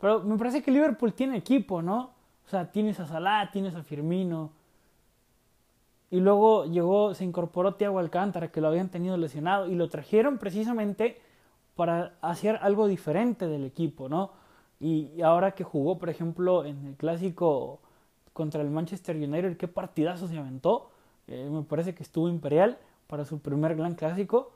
Pero 0.00 0.22
me 0.22 0.38
parece 0.38 0.62
que 0.62 0.70
Liverpool 0.70 1.12
tiene 1.12 1.36
equipo, 1.36 1.82
¿no? 1.82 2.12
O 2.46 2.48
sea, 2.48 2.72
tienes 2.72 2.98
a 3.00 3.06
Salah, 3.06 3.50
tienes 3.52 3.74
a 3.74 3.82
Firmino. 3.82 4.58
Y 6.10 6.20
luego 6.20 6.64
llegó, 6.66 7.14
se 7.14 7.24
incorporó 7.24 7.74
Thiago 7.74 8.00
Alcántara, 8.00 8.50
que 8.50 8.60
lo 8.60 8.68
habían 8.68 8.90
tenido 8.90 9.16
lesionado, 9.16 9.68
y 9.68 9.76
lo 9.76 9.88
trajeron 9.88 10.38
precisamente 10.38 11.20
para 11.76 12.14
hacer 12.20 12.58
algo 12.62 12.88
diferente 12.88 13.46
del 13.46 13.64
equipo, 13.64 14.08
¿no? 14.08 14.32
Y 14.80 15.20
ahora 15.22 15.52
que 15.52 15.62
jugó, 15.62 15.98
por 15.98 16.10
ejemplo, 16.10 16.64
en 16.64 16.84
el 16.86 16.96
clásico 16.96 17.80
contra 18.32 18.62
el 18.62 18.70
Manchester 18.70 19.16
United, 19.16 19.56
qué 19.56 19.68
partidazo 19.68 20.26
se 20.26 20.38
aventó. 20.38 20.90
Eh, 21.28 21.48
me 21.50 21.62
parece 21.62 21.94
que 21.94 22.02
estuvo 22.02 22.28
imperial 22.28 22.78
para 23.06 23.24
su 23.24 23.40
primer 23.40 23.76
gran 23.76 23.94
clásico. 23.94 24.52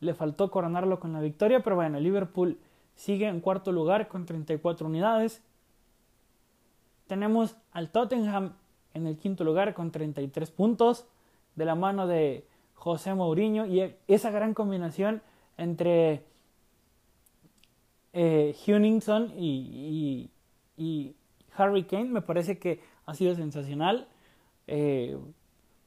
Le 0.00 0.14
faltó 0.14 0.50
coronarlo 0.50 1.00
con 1.00 1.12
la 1.12 1.20
victoria, 1.20 1.62
pero 1.62 1.76
bueno, 1.76 2.00
Liverpool 2.00 2.58
sigue 2.96 3.28
en 3.28 3.40
cuarto 3.40 3.72
lugar 3.72 4.08
con 4.08 4.26
34 4.26 4.86
unidades. 4.86 5.42
Tenemos 7.06 7.56
al 7.72 7.90
Tottenham 7.90 8.54
en 8.98 9.06
el 9.06 9.16
quinto 9.16 9.44
lugar 9.44 9.74
con 9.74 9.90
33 9.90 10.50
puntos, 10.50 11.06
de 11.54 11.64
la 11.64 11.74
mano 11.74 12.06
de 12.06 12.46
José 12.74 13.14
Mourinho 13.14 13.66
y 13.66 13.94
esa 14.06 14.30
gran 14.30 14.54
combinación 14.54 15.22
entre 15.56 16.22
eh, 18.12 18.54
y, 19.36 20.30
y, 20.76 21.14
Harry 21.56 21.84
Kane 21.84 22.04
me 22.04 22.22
parece 22.22 22.58
que 22.58 22.80
ha 23.06 23.14
sido 23.14 23.34
sensacional. 23.34 24.06
Eh, 24.68 25.18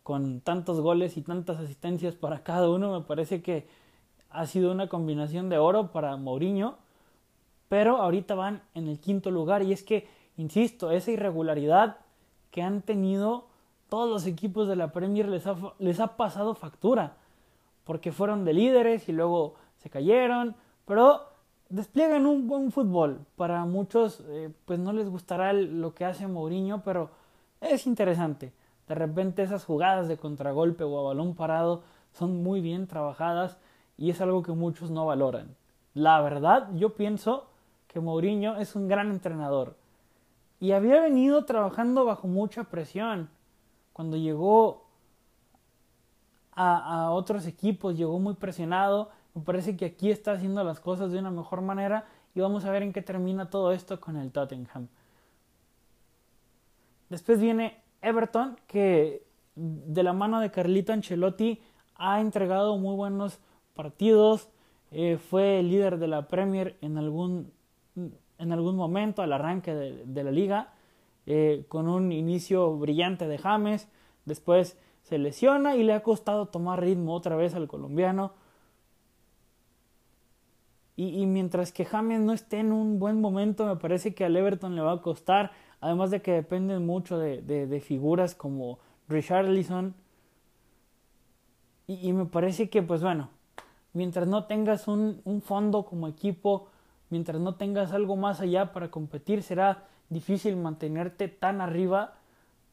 con 0.04 0.42
tantos 0.42 0.82
goles 0.82 1.16
y 1.16 1.22
tantas 1.22 1.60
asistencias 1.60 2.16
para 2.16 2.44
cada 2.44 2.70
uno, 2.70 3.00
me 3.00 3.06
parece 3.06 3.42
que 3.42 3.68
ha 4.30 4.46
sido 4.46 4.72
una 4.72 4.90
combinación 4.90 5.48
de 5.48 5.58
oro 5.58 5.92
para 5.92 6.18
Mourinho. 6.18 6.78
Pero 7.70 7.98
ahorita 7.98 8.36
van 8.36 8.64
en 8.74 8.90
el 8.90 9.00
quinto 9.00 9.32
lugar 9.32 9.64
y 9.64 9.72
es 9.72 9.84
que, 9.84 10.10
insisto, 10.36 10.92
esa 10.92 11.12
irregularidad 11.12 12.01
que 12.52 12.62
han 12.62 12.82
tenido 12.82 13.46
todos 13.90 14.10
los 14.10 14.26
equipos 14.26 14.68
de 14.68 14.76
la 14.76 14.92
Premier 14.92 15.28
les 15.28 15.48
ha, 15.48 15.56
les 15.80 16.00
ha 16.00 16.16
pasado 16.16 16.54
factura. 16.56 17.18
Porque 17.84 18.12
fueron 18.12 18.46
de 18.46 18.54
líderes 18.54 19.10
y 19.10 19.12
luego 19.12 19.56
se 19.78 19.90
cayeron. 19.90 20.56
Pero 20.86 21.24
despliegan 21.70 22.26
un 22.26 22.48
buen 22.48 22.72
fútbol. 22.72 23.26
Para 23.36 23.66
muchos, 23.66 24.24
eh, 24.28 24.50
pues 24.66 24.80
no 24.80 24.94
les 24.94 25.10
gustará 25.10 25.52
lo 25.54 25.94
que 25.94 26.06
hace 26.06 26.28
Mourinho, 26.28 26.84
pero 26.84 27.10
es 27.60 27.88
interesante. 27.88 28.54
De 28.88 28.96
repente 28.96 29.44
esas 29.44 29.66
jugadas 29.66 30.08
de 30.08 30.18
contragolpe 30.18 30.84
o 30.84 31.00
a 31.00 31.04
balón 31.04 31.34
parado 31.36 31.84
son 32.14 32.44
muy 32.44 32.62
bien 32.62 32.88
trabajadas 32.88 33.58
y 33.98 34.10
es 34.10 34.20
algo 34.22 34.44
que 34.44 34.52
muchos 34.52 34.92
no 34.92 35.06
valoran. 35.06 35.56
La 35.94 36.22
verdad, 36.22 36.70
yo 36.76 36.96
pienso 36.96 37.48
que 37.88 38.00
Mourinho 38.00 38.58
es 38.58 38.76
un 38.76 38.88
gran 38.88 39.12
entrenador 39.12 39.76
y 40.62 40.72
había 40.72 41.02
venido 41.02 41.44
trabajando 41.44 42.06
bajo 42.06 42.30
mucha 42.30 42.64
presión. 42.64 43.30
Cuando 43.92 44.16
llegó 44.16 44.88
a, 46.54 47.12
otros 47.12 47.46
equipos, 47.46 47.98
llegó 47.98 48.18
muy 48.20 48.36
presionado 48.36 49.10
me 49.34 49.42
parece 49.42 49.78
que 49.78 49.86
aquí 49.86 50.12
está 50.12 50.34
haciendo 50.34 50.64
las 50.64 50.80
cosas 50.80 51.12
de 51.12 51.20
una 51.20 51.32
mejor 51.32 51.62
manera 51.62 52.06
y 52.36 52.42
vamos 52.42 52.66
a 52.66 52.72
ver 52.72 52.84
en 52.84 52.94
qué 52.94 53.02
termina 53.02 53.50
todo 53.50 53.72
esto 53.72 54.00
con 54.00 54.18
el 54.18 54.32
Tottenham. 54.32 54.88
Después 57.10 57.40
viene 57.40 57.82
Everton, 58.02 58.58
que 58.68 59.26
de 59.56 60.04
la 60.04 60.14
mano 60.14 60.40
de 60.40 60.52
Carlito 60.52 60.94
Ancelotti 60.94 61.62
ha 61.96 62.20
entregado 62.20 62.78
muy 62.78 62.96
buenos 62.96 63.40
partidos. 63.74 64.50
Eh, 64.92 65.18
fue 65.18 65.62
líder 65.64 65.98
de 65.98 66.08
la 66.08 66.28
Premier 66.28 66.78
en 66.82 66.98
algún, 66.98 67.52
en 68.42 68.52
algún 68.52 68.76
momento 68.76 69.22
al 69.22 69.34
arranque 69.34 69.74
de, 69.74 70.24
la 70.24 70.32
liga, 70.32 70.74
eh, 71.28 71.66
con 71.68 71.88
un 71.88 72.12
inicio 72.12 72.76
brillante 72.78 73.28
de 73.28 73.38
James. 73.38 73.88
Después 74.26 74.78
se 75.04 75.18
lesiona 75.18 75.76
y 75.76 75.84
le 75.84 75.94
ha 75.94 76.04
costado 76.04 76.48
tomar 76.48 76.82
ritmo 76.82 77.14
otra 77.14 77.36
vez 77.36 77.54
al 77.54 77.68
colombiano. 77.68 78.34
Y, 80.98 81.26
mientras 81.26 81.72
que 81.72 81.86
James 81.86 82.20
no 82.22 82.32
esté 82.32 82.60
en 82.60 82.72
un 82.72 83.00
buen 83.00 83.22
momento, 83.22 83.66
me 83.66 83.76
parece 83.76 84.14
que 84.14 84.24
al 84.24 84.36
Everton 84.36 84.76
le 84.76 84.82
va 84.82 84.92
a 84.92 85.02
costar. 85.02 85.52
Además 85.80 86.12
de 86.12 86.22
que 86.22 86.32
dependen 86.32 86.86
mucho 86.86 87.18
de, 87.18 87.42
de, 87.42 87.80
figuras 87.80 88.36
como 88.36 88.78
Richarlison. 89.08 89.96
Y, 91.88 92.08
y, 92.08 92.14
me 92.14 92.26
parece 92.26 92.70
que, 92.70 92.84
pues 92.84 93.02
bueno, 93.02 93.30
mientras 93.94 94.28
no 94.28 94.46
tengas 94.46 94.88
un, 94.88 95.22
un 95.24 95.42
fondo 95.42 95.86
como 95.86 96.08
equipo, 96.08 96.68
mientras 97.12 97.40
no 97.40 97.56
tengas 97.56 97.92
algo 97.92 98.16
más 98.16 98.40
allá 98.42 98.74
para 98.74 98.90
competir, 98.90 99.44
será 99.44 99.86
difícil 100.10 100.58
mantenerte 100.58 101.28
tan 101.28 101.62
arriba 101.62 102.16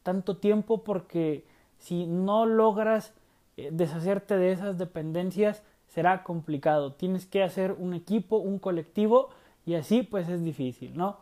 tanto 0.03 0.39
tiempo 0.39 0.85
porque 0.85 1.45
si 1.79 2.07
no 2.07 2.47
logras 2.47 3.13
eh, 3.57 3.71
deshacerte 3.73 4.37
de 4.37 4.53
esas 4.53 4.79
dependencias, 4.79 5.63
será 5.89 6.23
complicado. 6.23 6.93
Tienes 6.93 7.27
que 7.27 7.43
hacer 7.43 7.73
un 7.73 7.95
equipo, 7.95 8.37
un 8.39 8.59
colectivo 8.59 9.31
y 9.67 9.75
así 9.75 10.03
pues 10.03 10.29
es 10.29 10.43
difícil, 10.43 10.97
¿no? 10.97 11.19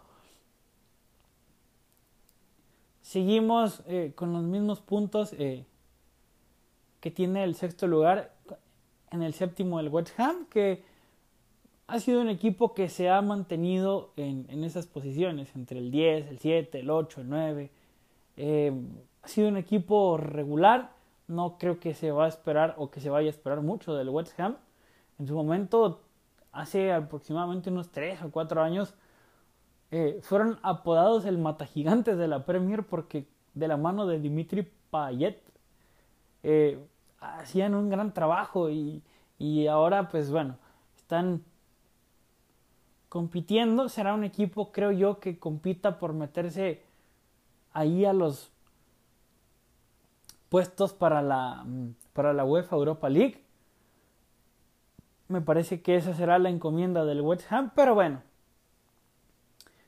Seguimos 3.03 3.83
eh, 3.87 4.13
con 4.15 4.33
los 4.33 4.43
mismos 4.43 4.81
puntos 4.81 5.33
eh, 5.35 5.65
que 7.01 7.11
tiene 7.11 7.45
el 7.45 7.55
sexto 7.55 7.87
lugar 7.87 8.33
en 9.11 9.23
el 9.23 9.33
séptimo 9.33 9.79
el 9.79 9.89
West 9.89 10.19
Ham, 10.19 10.47
que 10.47 10.85
ha 11.89 12.01
sido 12.01 12.21
un 12.21 12.29
equipo 12.29 12.75
que 12.75 12.89
se 12.89 13.09
ha 13.09 13.23
mantenido 13.23 14.13
en, 14.17 14.47
en 14.49 14.65
esas 14.65 14.87
posiciones, 14.87 15.55
entre 15.55 15.79
el 15.79 15.91
10, 15.91 16.29
el 16.29 16.39
7, 16.39 16.81
el 16.81 16.91
8, 16.91 17.21
el 17.21 17.29
9. 17.29 17.71
Eh, 18.37 18.73
ha 19.23 19.29
sido 19.29 19.49
un 19.49 19.57
equipo 19.57 20.17
regular, 20.17 20.93
no 21.29 21.59
creo 21.59 21.79
que 21.79 21.95
se 21.95 22.11
va 22.11 22.25
a 22.25 22.29
esperar 22.29 22.75
o 22.79 22.91
que 22.91 23.01
se 23.01 23.11
vaya 23.11 23.29
a 23.29 23.31
esperar 23.31 23.61
mucho 23.63 23.95
del 23.95 24.09
West 24.09 24.39
Ham. 24.41 24.57
En 25.19 25.27
su 25.27 25.35
momento, 25.35 26.01
hace 26.53 26.93
aproximadamente 26.93 27.71
unos 27.71 27.91
3 27.91 28.23
o 28.23 28.31
4 28.31 28.63
años, 28.63 28.95
eh, 29.93 30.19
fueron 30.23 30.59
apodados 30.63 31.25
el 31.25 31.39
mata 31.39 31.67
gigantes 31.67 32.19
de 32.19 32.27
la 32.27 32.45
Premier 32.45 32.83
porque 32.83 33.27
de 33.55 33.69
la 33.69 33.77
mano 33.77 34.07
de 34.07 34.19
Dimitri 34.19 34.69
Payet 34.91 35.41
eh, 36.43 36.79
hacían 37.21 37.75
un 37.77 37.89
gran 37.89 38.13
trabajo 38.13 38.69
y, 38.69 39.03
y 39.39 39.69
ahora 39.69 40.09
pues 40.09 40.31
bueno, 40.31 40.57
están 40.97 41.43
compitiendo. 43.09 43.89
Será 43.89 44.15
un 44.15 44.25
equipo, 44.25 44.73
creo 44.73 44.93
yo, 44.93 45.21
que 45.21 45.39
compita 45.39 45.99
por 45.99 46.13
meterse 46.13 46.83
ahí 47.73 48.05
a 48.05 48.13
los 48.13 48.51
puestos 50.49 50.93
para 50.93 51.23
la, 51.23 51.65
mm, 51.65 51.95
para 52.13 52.33
la 52.33 52.45
UEFA 52.45 52.77
Europa 52.77 53.09
League. 53.09 53.45
Me 55.29 55.41
parece 55.41 55.83
que 55.83 55.97
esa 55.97 56.15
será 56.15 56.39
la 56.39 56.51
encomienda 56.51 57.05
del 57.05 57.21
West 57.21 57.51
Ham, 57.51 57.73
pero 57.75 57.95
bueno. 57.95 58.23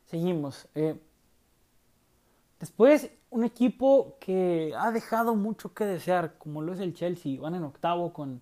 Seguimos. 0.07 0.69
Eh, 0.75 1.01
después, 2.59 3.11
un 3.31 3.45
equipo 3.45 4.17
que 4.21 4.75
ha 4.77 4.91
dejado 4.91 5.35
mucho 5.35 5.75
que 5.75 5.85
desear, 5.85 6.39
como 6.39 6.63
lo 6.63 6.73
es 6.73 6.81
el 6.81 6.95
Chelsea. 6.95 7.41
Van 7.41 7.55
en 7.55 7.65
octavo 7.65 8.13
con, 8.13 8.41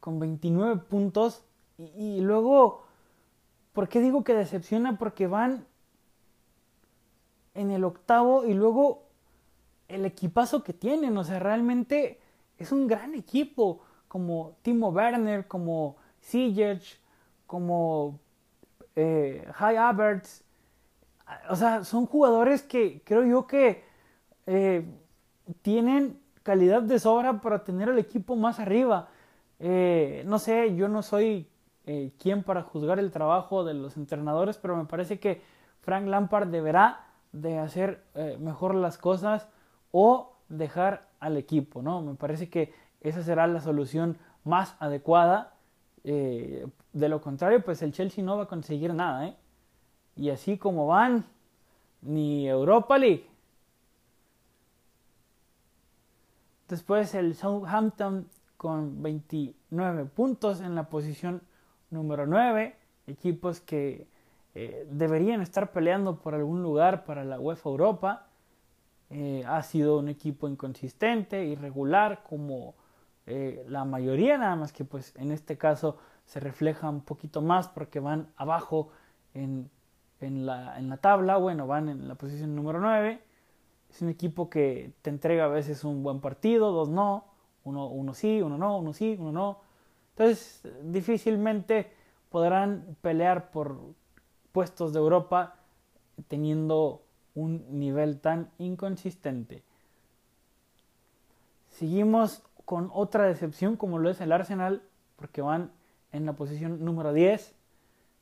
con 0.00 0.20
29 0.20 0.82
puntos. 0.82 1.44
Y, 1.94 2.20
luego, 2.20 2.82
¿por 3.72 3.88
qué 3.88 4.00
digo 4.00 4.24
que 4.24 4.34
decepciona? 4.34 4.98
Porque 4.98 5.26
van 5.26 5.66
en 7.54 7.70
el 7.70 7.84
octavo 7.84 8.44
y 8.44 8.54
luego 8.54 9.08
el 9.88 10.04
equipazo 10.04 10.62
que 10.62 10.72
tienen. 10.72 11.16
O 11.16 11.24
sea, 11.24 11.38
realmente 11.38 12.20
es 12.58 12.72
un 12.72 12.86
gran 12.86 13.14
equipo 13.14 13.80
como 14.08 14.56
Timo 14.62 14.90
Werner, 14.90 15.48
como 15.48 15.96
Siege, 16.20 16.98
como 17.46 18.18
eh, 18.96 19.46
High 19.54 19.76
Aberts. 19.76 20.44
O 21.50 21.56
sea, 21.56 21.84
son 21.84 22.06
jugadores 22.06 22.62
que 22.62 23.02
creo 23.04 23.24
yo 23.24 23.46
que 23.46 23.84
eh, 24.46 24.84
tienen 25.62 26.20
calidad 26.42 26.82
de 26.82 26.98
sobra 26.98 27.40
para 27.40 27.64
tener 27.64 27.88
el 27.88 27.98
equipo 27.98 28.36
más 28.36 28.58
arriba. 28.60 29.08
Eh, 29.58 30.24
no 30.26 30.38
sé, 30.38 30.74
yo 30.74 30.88
no 30.88 31.02
soy 31.02 31.48
eh, 31.86 32.12
quien 32.18 32.42
para 32.42 32.62
juzgar 32.62 32.98
el 32.98 33.10
trabajo 33.10 33.64
de 33.64 33.74
los 33.74 33.96
entrenadores, 33.96 34.58
pero 34.58 34.76
me 34.76 34.84
parece 34.84 35.18
que 35.18 35.42
Frank 35.80 36.06
Lampard 36.06 36.48
deberá 36.48 37.06
de 37.32 37.58
hacer 37.58 38.04
mejor 38.38 38.74
las 38.74 38.98
cosas 38.98 39.48
o 39.90 40.34
dejar 40.48 41.08
al 41.18 41.36
equipo, 41.36 41.82
¿no? 41.82 42.02
Me 42.02 42.14
parece 42.14 42.50
que 42.50 42.72
esa 43.00 43.22
será 43.22 43.46
la 43.46 43.60
solución 43.60 44.18
más 44.44 44.76
adecuada. 44.78 45.54
Eh, 46.04 46.66
de 46.92 47.08
lo 47.08 47.20
contrario, 47.20 47.64
pues 47.64 47.82
el 47.82 47.92
Chelsea 47.92 48.24
no 48.24 48.36
va 48.36 48.44
a 48.44 48.48
conseguir 48.48 48.92
nada. 48.94 49.26
¿eh? 49.28 49.36
Y 50.16 50.30
así 50.30 50.58
como 50.58 50.86
van, 50.86 51.24
ni 52.02 52.48
Europa 52.48 52.98
League, 52.98 53.28
Después 56.68 57.14
el 57.14 57.34
Southampton 57.34 58.30
con 58.56 59.02
29 59.02 60.06
puntos 60.06 60.62
en 60.62 60.74
la 60.74 60.88
posición 60.88 61.42
número 61.92 62.26
9. 62.26 62.74
Equipos 63.06 63.60
que 63.60 64.06
eh, 64.54 64.86
deberían 64.90 65.40
estar 65.40 65.72
peleando 65.72 66.18
por 66.18 66.34
algún 66.34 66.62
lugar 66.62 67.04
para 67.04 67.24
la 67.24 67.38
UEFA 67.38 67.70
Europa. 67.70 68.26
Eh, 69.10 69.44
ha 69.46 69.62
sido 69.62 69.98
un 69.98 70.08
equipo 70.08 70.48
inconsistente, 70.48 71.44
irregular, 71.44 72.22
como 72.28 72.74
eh, 73.26 73.64
la 73.68 73.84
mayoría, 73.84 74.38
nada 74.38 74.56
más 74.56 74.72
que 74.72 74.84
pues 74.84 75.14
en 75.16 75.30
este 75.32 75.56
caso 75.58 75.98
se 76.24 76.40
refleja 76.40 76.88
un 76.88 77.02
poquito 77.02 77.42
más 77.42 77.68
porque 77.68 78.00
van 78.00 78.28
abajo 78.36 78.88
en, 79.34 79.70
en, 80.20 80.46
la, 80.46 80.78
en 80.78 80.88
la 80.88 80.96
tabla, 80.96 81.36
bueno, 81.36 81.66
van 81.66 81.88
en 81.88 82.08
la 82.08 82.14
posición 82.14 82.56
número 82.56 82.80
9. 82.80 83.20
Es 83.90 84.00
un 84.00 84.08
equipo 84.08 84.48
que 84.48 84.92
te 85.02 85.10
entrega 85.10 85.44
a 85.44 85.48
veces 85.48 85.84
un 85.84 86.02
buen 86.02 86.20
partido, 86.20 86.72
dos 86.72 86.88
no, 86.88 87.26
uno, 87.64 87.88
uno 87.88 88.14
sí, 88.14 88.40
uno 88.40 88.56
no, 88.56 88.78
uno 88.78 88.92
sí, 88.92 89.16
uno 89.18 89.32
no. 89.32 89.71
Entonces 90.12 90.62
difícilmente 90.82 91.92
podrán 92.30 92.96
pelear 93.00 93.50
por 93.50 93.78
puestos 94.52 94.92
de 94.92 94.98
Europa 94.98 95.56
teniendo 96.28 97.02
un 97.34 97.78
nivel 97.78 98.20
tan 98.20 98.50
inconsistente. 98.58 99.62
Seguimos 101.68 102.42
con 102.64 102.90
otra 102.92 103.24
decepción 103.26 103.76
como 103.76 103.98
lo 103.98 104.10
es 104.10 104.20
el 104.20 104.32
Arsenal, 104.32 104.82
porque 105.16 105.40
van 105.40 105.72
en 106.12 106.26
la 106.26 106.34
posición 106.34 106.84
número 106.84 107.12
10 107.12 107.54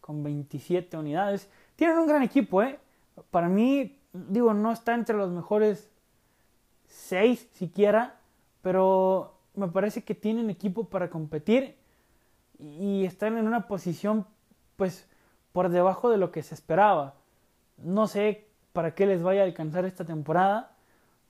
con 0.00 0.22
27 0.22 0.96
unidades. 0.96 1.50
Tienen 1.76 1.98
un 1.98 2.06
gran 2.06 2.22
equipo, 2.22 2.62
¿eh? 2.62 2.78
Para 3.30 3.48
mí, 3.48 3.98
digo, 4.12 4.54
no 4.54 4.72
está 4.72 4.94
entre 4.94 5.16
los 5.16 5.30
mejores 5.30 5.90
6 6.86 7.48
siquiera, 7.52 8.20
pero 8.62 9.34
me 9.54 9.68
parece 9.68 10.04
que 10.04 10.14
tienen 10.14 10.50
equipo 10.50 10.84
para 10.84 11.10
competir 11.10 11.76
y 12.60 13.04
están 13.04 13.38
en 13.38 13.46
una 13.46 13.66
posición 13.66 14.26
pues 14.76 15.08
por 15.52 15.68
debajo 15.68 16.10
de 16.10 16.18
lo 16.18 16.30
que 16.30 16.42
se 16.42 16.54
esperaba. 16.54 17.14
No 17.78 18.06
sé 18.06 18.46
para 18.72 18.94
qué 18.94 19.06
les 19.06 19.22
vaya 19.22 19.42
a 19.42 19.44
alcanzar 19.44 19.84
esta 19.84 20.04
temporada, 20.04 20.76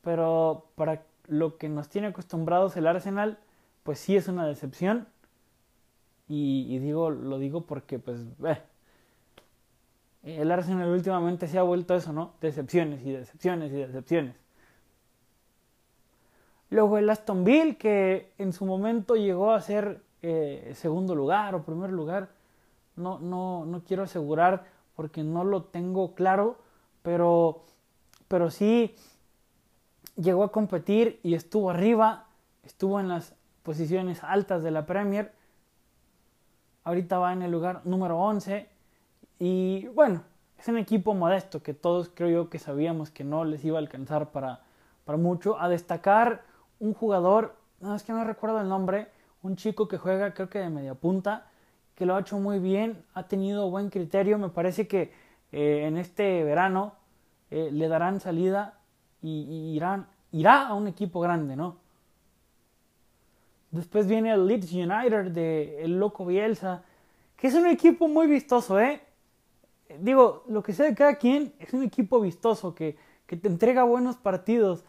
pero 0.03 0.67
para 0.75 1.03
lo 1.27 1.57
que 1.59 1.69
nos 1.69 1.89
tiene 1.89 2.09
acostumbrados 2.09 2.77
el 2.77 2.87
Arsenal, 2.87 3.39
pues 3.83 3.99
sí 3.99 4.17
es 4.17 4.29
una 4.29 4.47
decepción. 4.47 5.07
Y, 6.29 6.79
digo, 6.79 7.11
lo 7.11 7.39
digo 7.41 7.63
porque 7.63 7.99
pues 7.99 8.21
eh, 8.45 8.63
el 10.23 10.53
Arsenal 10.53 10.89
últimamente 10.89 11.49
se 11.49 11.59
ha 11.59 11.63
vuelto 11.63 11.97
eso, 11.97 12.13
¿no? 12.13 12.35
Decepciones 12.41 13.05
y 13.05 13.11
decepciones 13.11 13.73
y 13.73 13.77
decepciones. 13.77 14.37
Luego 16.69 16.99
el 16.99 17.11
Aston 17.11 17.43
Villa, 17.43 17.75
que 17.75 18.33
en 18.39 18.53
su 18.53 18.65
momento 18.65 19.17
llegó 19.17 19.51
a 19.51 19.61
ser 19.61 20.03
eh, 20.23 20.73
segundo 20.75 21.15
lugar 21.15 21.55
o 21.55 21.65
primer 21.65 21.91
lugar, 21.91 22.29
no, 22.97 23.19
no, 23.19 23.65
no 23.65 23.83
quiero 23.85 24.03
asegurar 24.03 24.67
porque 24.95 25.23
no 25.23 25.45
lo 25.45 25.65
tengo 25.65 26.15
claro, 26.15 26.59
pero, 27.03 27.65
pero 28.29 28.51
sí 28.51 28.95
llegó 30.17 30.45
a 30.45 30.53
competir 30.53 31.21
y 31.23 31.35
estuvo 31.35 31.71
arriba, 31.71 32.27
estuvo 32.65 33.01
en 33.01 33.09
las 33.09 33.35
posiciones 33.63 34.23
altas 34.23 34.63
de 34.63 34.71
la 34.71 34.87
Premier. 34.87 35.33
Ahorita 36.85 37.19
va 37.19 37.33
en 37.33 37.43
el 37.43 37.51
lugar 37.51 37.83
número 37.85 38.19
11 38.19 38.69
y 39.39 39.87
bueno, 39.89 40.23
es 40.59 40.69
un 40.69 40.77
equipo 40.77 41.15
modesto 41.15 41.63
que 41.63 41.73
todos 41.73 42.11
creo 42.15 42.29
yo 42.29 42.51
que 42.51 42.59
sabíamos 42.59 43.11
que 43.11 43.25
no 43.25 43.45
les 43.45 43.65
iba 43.65 43.79
a 43.79 43.81
alcanzar 43.81 44.31
para, 44.31 44.61
para 45.05 45.17
mucho. 45.17 45.59
A 45.59 45.69
destacar 45.69 46.43
un 46.79 46.93
jugador, 46.93 47.57
no 47.81 47.95
es 47.95 48.03
que 48.03 48.13
no 48.13 48.25
recuerdo 48.25 48.61
el 48.61 48.69
nombre, 48.69 49.09
un 49.43 49.57
chico 49.57 49.89
que 49.89 49.99
juega 49.99 50.35
creo 50.35 50.49
que 50.49 50.59
de 50.59 50.71
media 50.71 50.95
punta, 50.95 51.47
que 51.95 52.07
lo 52.07 52.15
ha 52.15 52.21
hecho 52.21 52.39
muy 52.39 52.59
bien, 52.59 53.05
ha 53.15 53.25
tenido 53.25 53.71
buen 53.71 53.91
criterio, 53.91 54.39
me 54.39 54.49
parece 54.49 54.87
que 54.87 55.13
eh, 55.53 55.85
en 55.87 55.97
este 55.97 56.45
verano 56.45 56.95
eh, 57.51 57.71
le 57.73 57.89
darán 57.89 58.21
salida 58.21 58.79
y, 59.23 59.75
irán, 59.75 60.07
irá 60.33 60.69
a 60.69 60.75
un 60.75 60.89
equipo 60.89 61.21
grande, 61.21 61.57
¿no? 61.57 61.77
Después 63.71 64.07
viene 64.07 64.33
el 64.33 64.47
Leeds 64.47 64.73
United 64.73 65.31
de 65.31 65.83
el 65.85 65.99
Loco 65.99 66.27
Bielsa, 66.27 66.83
que 67.37 67.47
es 67.49 67.55
un 67.55 67.67
equipo 67.67 68.09
muy 68.09 68.27
vistoso, 68.27 68.81
¿eh? 68.81 69.01
Digo, 69.99 70.45
lo 70.49 70.63
que 70.63 70.73
sea 70.73 70.87
de 70.87 70.95
cada 70.95 71.17
quien, 71.17 71.53
es 71.59 71.73
un 71.73 71.83
equipo 71.83 72.21
vistoso 72.21 72.75
que, 72.75 72.97
que 73.27 73.37
te 73.37 73.49
entrega 73.49 73.85
buenos 73.85 74.17
partidos, 74.17 74.85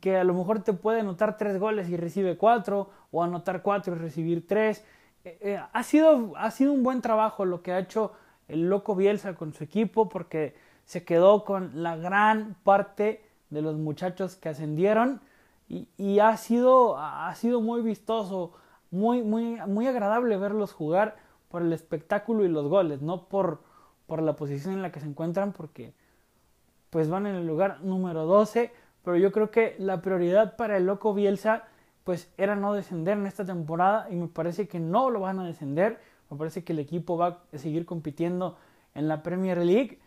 que 0.00 0.16
a 0.16 0.24
lo 0.24 0.34
mejor 0.34 0.62
te 0.62 0.72
puede 0.72 1.00
anotar 1.00 1.36
tres 1.36 1.58
goles 1.58 1.88
y 1.88 1.96
recibe 1.96 2.36
cuatro, 2.36 2.90
o 3.10 3.22
anotar 3.22 3.62
cuatro 3.62 3.94
y 3.94 3.98
recibir 3.98 4.46
tres. 4.46 4.84
Eh, 5.24 5.38
eh, 5.40 5.60
ha, 5.72 5.82
sido, 5.82 6.32
ha 6.36 6.50
sido 6.50 6.72
un 6.72 6.82
buen 6.82 7.00
trabajo 7.02 7.44
lo 7.44 7.62
que 7.62 7.72
ha 7.72 7.78
hecho 7.78 8.12
el 8.48 8.68
loco 8.68 8.94
Bielsa 8.96 9.34
con 9.34 9.52
su 9.52 9.64
equipo 9.64 10.08
porque 10.08 10.54
se 10.84 11.04
quedó 11.04 11.44
con 11.44 11.82
la 11.82 11.96
gran 11.96 12.56
parte 12.64 13.24
de 13.50 13.62
los 13.62 13.76
muchachos 13.76 14.36
que 14.36 14.48
ascendieron 14.48 15.20
y, 15.68 16.18
ha, 16.18 16.36
sido, 16.36 16.98
ha 16.98 17.34
sido 17.34 17.62
muy 17.62 17.80
vistoso, 17.80 18.52
muy, 18.90 19.22
muy, 19.22 19.58
muy 19.66 19.86
agradable 19.86 20.36
verlos 20.36 20.74
jugar 20.74 21.16
por 21.48 21.62
el 21.62 21.72
espectáculo 21.72 22.44
y 22.44 22.48
los 22.48 22.68
goles, 22.68 23.00
no 23.00 23.24
por, 23.24 23.62
por 24.06 24.20
la 24.20 24.36
posición 24.36 24.74
en 24.74 24.82
la 24.82 24.92
que 24.92 25.00
se 25.00 25.06
encuentran 25.06 25.52
porque 25.52 25.94
pues 26.90 27.08
van 27.08 27.26
en 27.26 27.36
el 27.36 27.46
lugar 27.46 27.80
número 27.80 28.26
12, 28.26 28.70
pero 29.04 29.16
yo 29.16 29.32
creo 29.32 29.50
que 29.50 29.76
la 29.78 30.00
prioridad 30.00 30.56
para 30.56 30.76
el 30.76 30.86
loco 30.86 31.14
Bielsa 31.14 31.64
pues 32.04 32.32
era 32.36 32.56
no 32.56 32.74
descender 32.74 33.16
en 33.18 33.26
esta 33.26 33.44
temporada 33.44 34.08
y 34.10 34.16
me 34.16 34.28
parece 34.28 34.66
que 34.66 34.80
no 34.80 35.10
lo 35.10 35.20
van 35.20 35.38
a 35.38 35.46
descender. 35.46 36.00
Me 36.30 36.36
parece 36.36 36.64
que 36.64 36.72
el 36.72 36.78
equipo 36.78 37.16
va 37.16 37.42
a 37.52 37.58
seguir 37.58 37.86
compitiendo 37.86 38.56
en 38.94 39.08
la 39.08 39.22
Premier 39.22 39.58
League. 39.58 40.00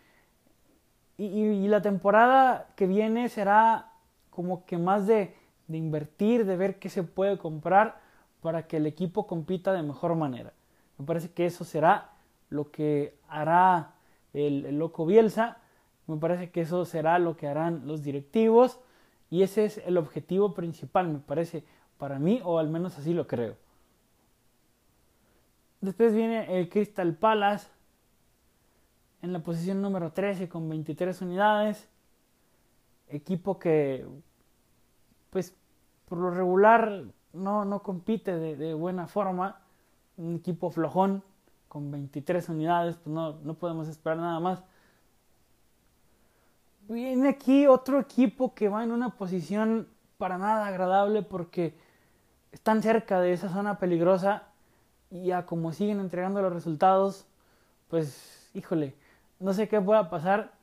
Y, 1.17 1.67
la 1.69 1.81
temporada 1.81 2.67
que 2.75 2.87
viene 2.87 3.29
será 3.29 3.93
como 4.29 4.65
que 4.65 4.77
más 4.77 5.07
de, 5.07 5.33
invertir, 5.69 6.45
de 6.45 6.57
ver 6.57 6.77
qué 6.77 6.89
se 6.89 7.03
puede 7.03 7.37
comprar 7.37 8.01
para 8.41 8.67
que 8.67 8.77
el 8.77 8.85
equipo 8.85 9.25
compita 9.25 9.71
de 9.71 9.81
mejor 9.81 10.15
manera. 10.15 10.51
Me 10.97 11.05
parece 11.05 11.31
que 11.31 11.45
eso 11.45 11.63
será 11.63 12.11
lo 12.49 12.69
que 12.69 13.17
hará 13.29 13.93
el 14.33 14.77
loco 14.77 15.05
Bielsa. 15.05 15.57
Me 16.07 16.17
parece 16.17 16.51
que 16.51 16.61
eso 16.61 16.83
será 16.83 17.17
lo 17.17 17.37
que 17.37 17.47
harán 17.47 17.87
los 17.87 18.03
directivos. 18.03 18.79
Y 19.29 19.43
ese 19.43 19.65
es 19.65 19.77
el 19.79 19.97
objetivo 19.97 20.53
principal, 20.53 21.07
me 21.07 21.19
parece 21.19 21.63
para 21.97 22.19
mí, 22.19 22.41
o 22.43 22.59
al 22.59 22.69
menos 22.69 22.97
así 22.97 23.13
lo 23.13 23.27
creo. 23.27 23.55
Después 25.81 26.13
viene 26.13 26.57
el 26.57 26.69
Crystal 26.69 27.13
Palace 27.15 27.67
en 29.21 29.33
la 29.33 29.39
posición 29.39 29.81
número 29.81 30.11
13 30.11 30.49
con 30.49 30.67
23 30.69 31.21
unidades. 31.21 31.89
Equipo 33.07 33.59
que, 33.59 34.05
pues, 35.29 35.55
por 36.07 36.17
lo 36.17 36.31
regular 36.31 37.03
no, 37.33 37.65
no 37.65 37.83
compite 37.83 38.35
de, 38.37 38.55
de 38.55 38.73
buena 38.73 39.07
forma. 39.07 39.61
Un 40.17 40.35
equipo 40.35 40.71
flojón 40.71 41.23
con 41.67 41.91
23 41.91 42.49
unidades, 42.49 42.95
pues 42.95 43.13
no, 43.13 43.33
no 43.43 43.55
podemos 43.55 43.87
esperar 43.87 44.17
nada 44.17 44.39
más. 44.39 44.63
Viene 46.87 47.29
aquí 47.29 47.65
otro 47.65 47.99
equipo 47.99 48.53
que 48.53 48.69
va 48.69 48.83
en 48.83 48.91
una 48.91 49.09
posición 49.17 49.87
para 50.17 50.37
nada 50.37 50.67
agradable 50.67 51.23
porque 51.23 51.75
están 52.51 52.83
cerca 52.83 53.19
de 53.19 53.33
esa 53.33 53.49
zona 53.49 53.79
peligrosa 53.79 54.43
y 55.09 55.25
ya 55.25 55.47
como 55.47 55.73
siguen 55.73 55.99
entregando 55.99 56.43
los 56.43 56.53
resultados, 56.53 57.25
pues 57.87 58.51
híjole, 58.53 58.95
no 59.39 59.53
sé 59.53 59.67
qué 59.67 59.81
pueda 59.81 60.11
pasar. 60.11 60.53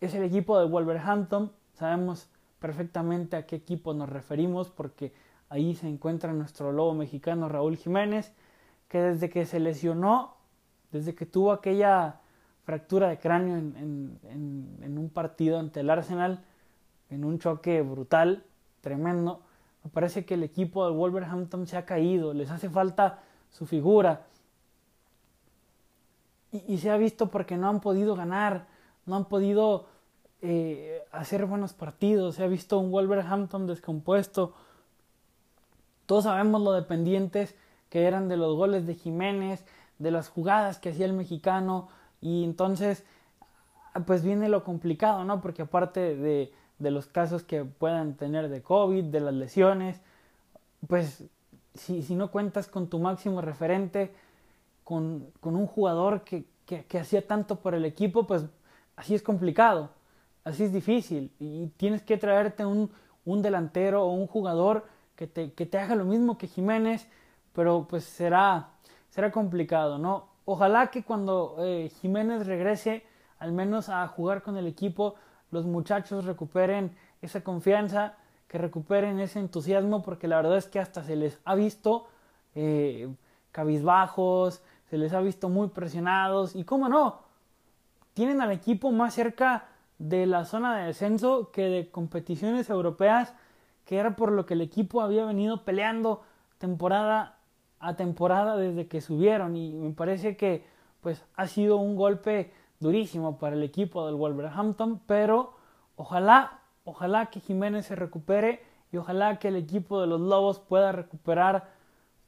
Es 0.00 0.14
el 0.14 0.22
equipo 0.22 0.58
de 0.58 0.66
Wolverhampton, 0.66 1.52
sabemos 1.74 2.30
perfectamente 2.60 3.36
a 3.36 3.44
qué 3.46 3.56
equipo 3.56 3.92
nos 3.92 4.08
referimos 4.08 4.70
porque 4.70 5.12
ahí 5.50 5.74
se 5.74 5.86
encuentra 5.86 6.32
nuestro 6.32 6.72
lobo 6.72 6.94
mexicano 6.94 7.50
Raúl 7.50 7.76
Jiménez, 7.76 8.32
que 8.88 9.02
desde 9.02 9.28
que 9.28 9.44
se 9.44 9.60
lesionó, 9.60 10.36
desde 10.92 11.14
que 11.14 11.26
tuvo 11.26 11.52
aquella 11.52 12.19
fractura 12.70 13.08
de 13.08 13.18
cráneo 13.18 13.56
en, 13.56 14.96
un 14.96 15.10
partido 15.12 15.58
ante 15.58 15.80
el 15.80 15.90
Arsenal, 15.90 16.44
en 17.08 17.24
un 17.24 17.40
choque 17.40 17.82
brutal, 17.82 18.44
tremendo, 18.80 19.40
me 19.82 19.90
parece 19.90 20.24
que 20.24 20.34
el 20.34 20.44
equipo 20.44 20.86
de 20.86 20.96
Wolverhampton 20.96 21.66
se 21.66 21.76
ha 21.76 21.84
caído, 21.84 22.32
les 22.32 22.48
hace 22.48 22.70
falta 22.70 23.24
su 23.50 23.66
figura. 23.66 24.24
Y, 26.52 26.78
se 26.78 26.90
ha 26.90 26.96
visto 26.96 27.28
porque 27.28 27.56
no 27.56 27.68
han 27.68 27.80
podido 27.80 28.14
ganar, 28.14 28.68
no 29.04 29.16
han 29.16 29.24
podido 29.24 29.86
eh, 30.40 31.02
hacer 31.10 31.46
buenos 31.46 31.72
partidos, 31.72 32.36
se 32.36 32.44
ha 32.44 32.46
visto 32.46 32.78
un 32.78 32.92
Wolverhampton 32.92 33.66
descompuesto. 33.66 34.54
Todos 36.06 36.22
sabemos 36.22 36.62
lo 36.62 36.70
dependientes 36.70 37.56
que 37.88 38.04
eran 38.04 38.28
de 38.28 38.36
los 38.36 38.54
goles 38.54 38.86
de 38.86 38.94
Jiménez, 38.94 39.64
de 39.98 40.12
las 40.12 40.28
jugadas 40.28 40.78
que 40.78 40.90
hacía 40.90 41.06
el 41.06 41.14
mexicano, 41.14 41.88
y 42.20 42.44
entonces 42.44 43.04
pues 44.06 44.22
viene 44.22 44.48
lo 44.48 44.64
complicado, 44.64 45.24
¿no? 45.24 45.40
Porque 45.40 45.62
aparte 45.62 46.16
de, 46.16 46.52
de 46.78 46.90
los 46.90 47.06
casos 47.06 47.42
que 47.42 47.64
puedan 47.64 48.14
tener 48.14 48.48
de 48.48 48.62
COVID, 48.62 49.04
de 49.04 49.20
las 49.20 49.34
lesiones, 49.34 50.00
pues 50.86 51.24
si, 51.74 52.02
si 52.02 52.14
no 52.14 52.30
cuentas 52.30 52.68
con 52.68 52.88
tu 52.88 52.98
máximo 52.98 53.40
referente, 53.40 54.12
con, 54.84 55.28
con 55.40 55.56
un 55.56 55.66
jugador 55.66 56.22
que, 56.22 56.44
que, 56.66 56.84
que, 56.84 56.98
hacía 56.98 57.26
tanto 57.26 57.56
por 57.56 57.74
el 57.74 57.84
equipo, 57.84 58.26
pues 58.26 58.44
así 58.96 59.14
es 59.14 59.22
complicado, 59.22 59.90
así 60.44 60.64
es 60.64 60.72
difícil 60.72 61.32
y 61.38 61.68
tienes 61.76 62.02
que 62.02 62.16
traerte 62.16 62.64
un, 62.64 62.90
un 63.24 63.42
delantero 63.42 64.04
o 64.04 64.12
un 64.12 64.26
jugador 64.26 64.86
que 65.16 65.26
te, 65.26 65.52
que 65.52 65.66
te 65.66 65.78
haga 65.78 65.94
lo 65.94 66.04
mismo 66.04 66.38
que 66.38 66.46
Jiménez, 66.46 67.06
pero 67.52 67.86
pues 67.88 68.04
será, 68.04 68.70
será 69.10 69.30
complicado, 69.30 69.98
¿no? 69.98 70.29
Ojalá 70.44 70.90
que 70.90 71.04
cuando 71.04 71.56
eh, 71.58 71.90
Jiménez 72.00 72.46
regrese 72.46 73.04
al 73.38 73.52
menos 73.52 73.88
a 73.88 74.06
jugar 74.08 74.42
con 74.42 74.56
el 74.56 74.66
equipo, 74.66 75.14
los 75.50 75.64
muchachos 75.66 76.24
recuperen 76.24 76.94
esa 77.22 77.42
confianza, 77.42 78.14
que 78.48 78.58
recuperen 78.58 79.20
ese 79.20 79.38
entusiasmo, 79.38 80.02
porque 80.02 80.28
la 80.28 80.36
verdad 80.36 80.58
es 80.58 80.66
que 80.66 80.80
hasta 80.80 81.02
se 81.02 81.16
les 81.16 81.38
ha 81.44 81.54
visto 81.54 82.08
eh, 82.54 83.08
cabizbajos, 83.52 84.62
se 84.90 84.98
les 84.98 85.12
ha 85.12 85.20
visto 85.20 85.48
muy 85.48 85.68
presionados, 85.68 86.54
y 86.54 86.64
cómo 86.64 86.88
no, 86.88 87.20
tienen 88.12 88.40
al 88.40 88.50
equipo 88.50 88.90
más 88.90 89.14
cerca 89.14 89.66
de 89.98 90.26
la 90.26 90.44
zona 90.44 90.78
de 90.78 90.86
descenso 90.86 91.50
que 91.52 91.62
de 91.62 91.90
competiciones 91.90 92.68
europeas, 92.70 93.34
que 93.84 93.98
era 93.98 94.16
por 94.16 94.32
lo 94.32 94.46
que 94.46 94.54
el 94.54 94.60
equipo 94.60 95.00
había 95.00 95.24
venido 95.24 95.64
peleando 95.64 96.22
temporada 96.58 97.39
a 97.80 97.96
temporada 97.96 98.56
desde 98.56 98.86
que 98.86 99.00
subieron 99.00 99.56
y 99.56 99.72
me 99.72 99.92
parece 99.92 100.36
que 100.36 100.64
pues 101.00 101.24
ha 101.34 101.46
sido 101.46 101.78
un 101.78 101.96
golpe 101.96 102.52
durísimo 102.78 103.38
para 103.38 103.56
el 103.56 103.62
equipo 103.62 104.06
del 104.06 104.14
Wolverhampton, 104.14 105.00
pero 105.06 105.54
ojalá, 105.96 106.60
ojalá 106.84 107.26
que 107.26 107.40
Jiménez 107.40 107.86
se 107.86 107.96
recupere 107.96 108.62
y 108.92 108.98
ojalá 108.98 109.38
que 109.38 109.48
el 109.48 109.56
equipo 109.56 110.00
de 110.00 110.06
los 110.06 110.20
Lobos 110.20 110.60
pueda 110.60 110.92
recuperar 110.92 111.70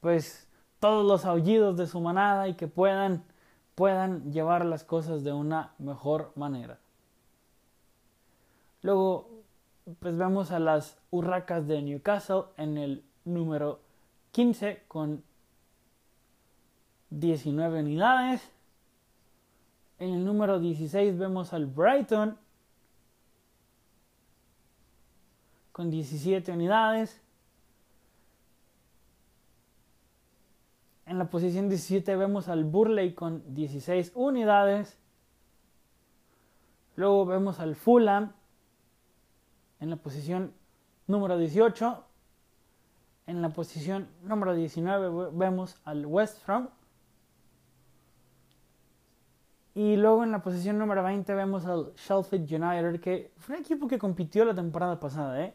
pues 0.01 0.49
todos 0.79 1.05
los 1.05 1.25
aullidos 1.25 1.77
de 1.77 1.87
su 1.87 2.01
manada 2.01 2.47
y 2.47 2.55
que 2.55 2.67
puedan 2.67 3.23
puedan 3.75 4.31
llevar 4.31 4.65
las 4.65 4.83
cosas 4.83 5.23
de 5.23 5.33
una 5.33 5.73
mejor 5.79 6.31
manera. 6.35 6.79
Luego 8.81 9.29
pues 9.99 10.17
vemos 10.17 10.51
a 10.51 10.59
las 10.59 10.97
Urracas 11.11 11.67
de 11.67 11.81
Newcastle 11.81 12.43
en 12.57 12.77
el 12.77 13.03
número 13.25 13.79
15 14.31 14.83
con 14.87 15.23
19 17.19 17.79
unidades. 17.79 18.51
En 19.99 20.13
el 20.13 20.25
número 20.25 20.59
16 20.59 21.17
vemos 21.17 21.53
al 21.53 21.67
Brighton 21.67 22.37
con 25.71 25.91
17 25.91 26.51
unidades. 26.51 27.21
En 31.05 31.19
la 31.19 31.29
posición 31.29 31.69
17 31.69 32.15
vemos 32.15 32.47
al 32.47 32.63
Burley 32.63 33.13
con 33.13 33.43
16 33.53 34.13
unidades. 34.15 34.97
Luego 36.95 37.25
vemos 37.25 37.59
al 37.59 37.75
Fulham 37.75 38.33
en 39.79 39.89
la 39.89 39.97
posición 39.97 40.53
número 41.07 41.37
18. 41.37 42.03
En 43.27 43.41
la 43.41 43.49
posición 43.49 44.09
número 44.23 44.53
19 44.55 45.29
vemos 45.31 45.77
al 45.85 46.05
West 46.05 46.47
Ham 46.49 46.69
y 49.75 49.95
luego 49.95 50.23
en 50.23 50.31
la 50.31 50.43
posición 50.43 50.77
número 50.77 51.01
20 51.01 51.33
vemos 51.33 51.65
al 51.65 51.93
Sheffield 51.95 52.51
United, 52.51 53.01
que 53.01 53.31
fue 53.37 53.55
un 53.55 53.61
equipo 53.61 53.87
que 53.87 53.97
compitió 53.97 54.45
la 54.45 54.53
temporada 54.53 54.99
pasada. 54.99 55.43
¿eh? 55.43 55.53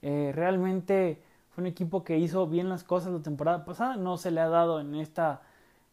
¿eh? 0.00 0.32
realmente 0.34 1.22
fue 1.50 1.62
un 1.62 1.66
equipo 1.66 2.02
que 2.02 2.16
hizo 2.16 2.46
bien 2.46 2.70
las 2.70 2.82
cosas 2.82 3.12
la 3.12 3.20
temporada 3.20 3.66
pasada. 3.66 3.96
No 3.96 4.16
se 4.16 4.30
le 4.30 4.40
ha 4.40 4.48
dado 4.48 4.80
en 4.80 4.94
esta 4.94 5.42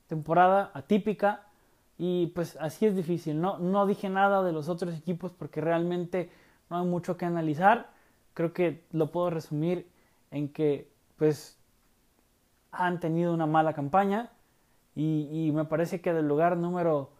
temporada 0.07 0.71
atípica. 0.73 1.47
Y 1.97 2.27
pues 2.27 2.57
así 2.61 2.85
es 2.85 2.95
difícil. 2.95 3.41
No, 3.41 3.57
no 3.57 3.85
dije 3.85 4.07
nada 4.07 4.41
de 4.41 4.53
los 4.53 4.69
otros 4.69 4.95
equipos 4.95 5.33
porque 5.33 5.59
realmente 5.59 6.29
no 6.69 6.77
hay 6.77 6.85
mucho 6.85 7.17
que 7.17 7.25
analizar. 7.25 7.89
Creo 8.33 8.53
que 8.53 8.85
lo 8.91 9.11
puedo 9.11 9.29
resumir 9.31 9.89
en 10.31 10.47
que 10.47 10.89
pues 11.17 11.57
han 12.71 13.01
tenido 13.01 13.33
una 13.33 13.47
mala 13.47 13.73
campaña. 13.73 14.31
Y, 14.95 15.27
y 15.29 15.51
me 15.51 15.65
parece 15.65 15.99
que 15.99 16.13
del 16.13 16.25
lugar 16.25 16.55
número 16.55 17.14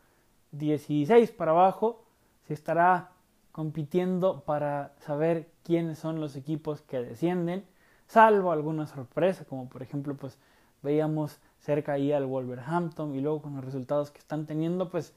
16 0.51 1.31
para 1.31 1.51
abajo 1.51 2.03
se 2.47 2.53
estará 2.53 3.11
compitiendo 3.51 4.41
para 4.41 4.93
saber 4.99 5.49
quiénes 5.63 5.97
son 5.99 6.19
los 6.19 6.35
equipos 6.35 6.81
que 6.81 6.99
descienden, 6.99 7.65
salvo 8.07 8.51
alguna 8.51 8.85
sorpresa, 8.85 9.45
como 9.45 9.69
por 9.69 9.81
ejemplo, 9.81 10.15
pues 10.15 10.37
veíamos 10.83 11.39
cerca 11.59 11.93
ahí 11.93 12.11
al 12.11 12.25
Wolverhampton 12.25 13.15
y 13.15 13.21
luego 13.21 13.41
con 13.41 13.55
los 13.55 13.65
resultados 13.65 14.11
que 14.11 14.19
están 14.19 14.45
teniendo, 14.45 14.89
pues 14.89 15.13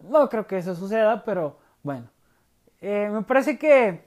no 0.00 0.28
creo 0.28 0.46
que 0.46 0.58
eso 0.58 0.74
suceda, 0.74 1.24
pero 1.24 1.58
bueno, 1.82 2.08
eh, 2.80 3.10
me 3.12 3.22
parece 3.22 3.58
que 3.58 4.04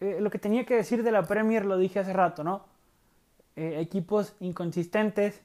eh, 0.00 0.18
lo 0.20 0.30
que 0.30 0.38
tenía 0.38 0.64
que 0.64 0.76
decir 0.76 1.02
de 1.02 1.12
la 1.12 1.22
Premier 1.22 1.64
lo 1.64 1.76
dije 1.76 1.98
hace 1.98 2.12
rato, 2.12 2.44
¿no? 2.44 2.64
Eh, 3.56 3.80
equipos 3.80 4.34
inconsistentes, 4.40 5.42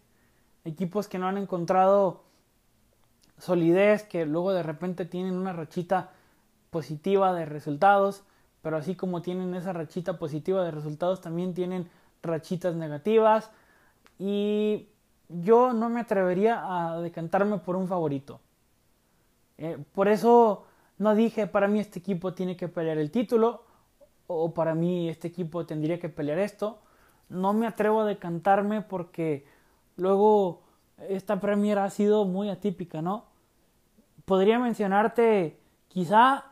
equipos 0.63 1.07
que 1.07 1.17
no 1.17 1.27
han 1.27 1.37
encontrado 1.37 2.24
solidez, 3.37 4.03
que 4.03 4.25
luego 4.25 4.53
de 4.53 4.63
repente 4.63 5.05
tienen 5.05 5.35
una 5.35 5.53
rachita 5.53 6.11
positiva 6.69 7.33
de 7.33 7.45
resultados, 7.45 8.23
pero 8.61 8.77
así 8.77 8.95
como 8.95 9.21
tienen 9.21 9.53
esa 9.55 9.73
rachita 9.73 10.17
positiva 10.17 10.63
de 10.63 10.71
resultados, 10.71 11.21
también 11.21 11.53
tienen 11.53 11.89
rachitas 12.23 12.75
negativas 12.75 13.51
y 14.17 14.89
yo 15.29 15.73
no 15.73 15.89
me 15.89 16.01
atrevería 16.01 16.63
a 16.65 16.99
decantarme 17.01 17.59
por 17.59 17.75
un 17.75 17.87
favorito. 17.87 18.41
Eh, 19.57 19.77
por 19.93 20.07
eso 20.07 20.65
no 20.97 21.15
dije 21.15 21.47
para 21.47 21.67
mí 21.67 21.79
este 21.79 21.99
equipo 21.99 22.33
tiene 22.33 22.57
que 22.57 22.67
pelear 22.67 22.97
el 22.97 23.11
título 23.11 23.63
o 24.27 24.53
para 24.53 24.75
mí 24.75 25.09
este 25.09 25.27
equipo 25.27 25.65
tendría 25.65 25.99
que 25.99 26.09
pelear 26.09 26.39
esto. 26.39 26.79
No 27.29 27.53
me 27.53 27.67
atrevo 27.67 28.01
a 28.01 28.05
decantarme 28.05 28.81
porque 28.81 29.45
luego 29.97 30.64
esta 30.97 31.39
Premier 31.39 31.79
ha 31.79 31.89
sido 31.89 32.25
muy 32.25 32.49
atípica, 32.49 33.01
¿no? 33.01 33.25
Podría 34.25 34.60
mencionarte, 34.60 35.60
quizá, 35.88 36.45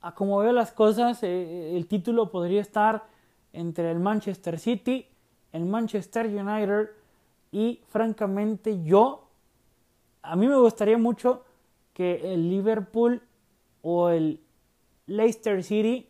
a 0.00 0.14
como 0.14 0.38
veo 0.38 0.52
las 0.52 0.72
cosas, 0.72 1.22
eh, 1.22 1.76
el 1.76 1.86
título 1.86 2.30
podría 2.30 2.60
estar 2.60 3.04
entre 3.52 3.90
el 3.90 4.00
Manchester 4.00 4.58
City, 4.58 5.06
el 5.52 5.66
Manchester 5.66 6.26
United 6.26 6.90
y 7.52 7.80
francamente 7.88 8.82
yo, 8.82 9.28
a 10.22 10.36
mí 10.36 10.46
me 10.46 10.56
gustaría 10.56 10.98
mucho 10.98 11.44
que 11.92 12.34
el 12.34 12.48
Liverpool 12.48 13.22
o 13.82 14.08
el 14.08 14.40
Leicester 15.06 15.62
City 15.62 16.08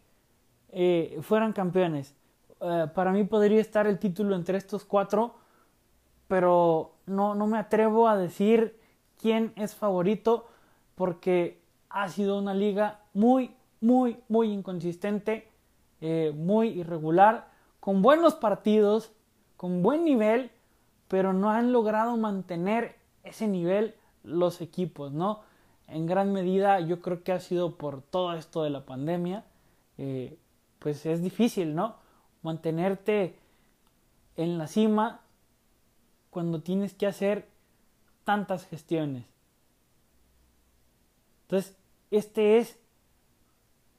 eh, 0.71 1.19
fueran 1.21 1.53
campeones. 1.53 2.15
Eh, 2.61 2.87
para 2.95 3.13
mí 3.13 3.25
podría 3.25 3.61
estar 3.61 3.87
el 3.87 3.99
título 3.99 4.35
entre 4.35 4.57
estos 4.57 4.85
cuatro 4.85 5.35
pero 6.29 6.93
no, 7.07 7.35
no 7.35 7.47
me 7.47 7.59
atrevo 7.59 8.09
a 8.09 8.17
decir 8.17 8.79
quién 9.21 9.53
es 9.57 9.75
favorito 9.75 10.47
porque 10.95 11.61
ha 11.89 12.09
sido 12.09 12.39
una 12.39 12.55
liga 12.55 13.01
muy, 13.13 13.55
muy, 13.81 14.19
muy 14.29 14.53
inconsistente, 14.53 15.49
eh, 16.01 16.33
muy 16.35 16.69
irregular, 16.69 17.49
con 17.81 18.03
buenos 18.03 18.35
partidos, 18.35 19.13
con 19.57 19.83
buen 19.83 20.05
nivel, 20.05 20.51
pero 21.09 21.33
no 21.33 21.51
han 21.51 21.73
logrado 21.73 22.17
mantener 22.17 22.97
ese 23.23 23.47
nivel 23.47 23.95
los 24.23 24.61
equipos, 24.61 25.13
¿no? 25.13 25.41
En 25.87 26.07
gran 26.07 26.33
medida 26.33 26.81
yo 26.81 27.01
creo 27.01 27.23
que 27.23 27.33
ha 27.33 27.41
sido 27.41 27.77
por 27.77 28.03
todo 28.03 28.33
esto 28.35 28.63
de 28.63 28.71
la 28.71 28.87
pandemia, 28.87 29.45
eh, 29.99 30.39
pues 30.79 31.05
es 31.07 31.23
difícil, 31.23 31.75
¿no? 31.75 31.97
Mantenerte 32.43 33.39
en 34.37 34.59
la 34.59 34.67
cima 34.67 35.21
cuando 36.35 36.61
tienes 36.63 36.95
que 36.95 37.07
hacer 37.07 37.47
tantas 38.25 38.67
gestiones. 38.67 39.25
Entonces, 41.43 41.77
este 42.11 42.59
es 42.59 42.77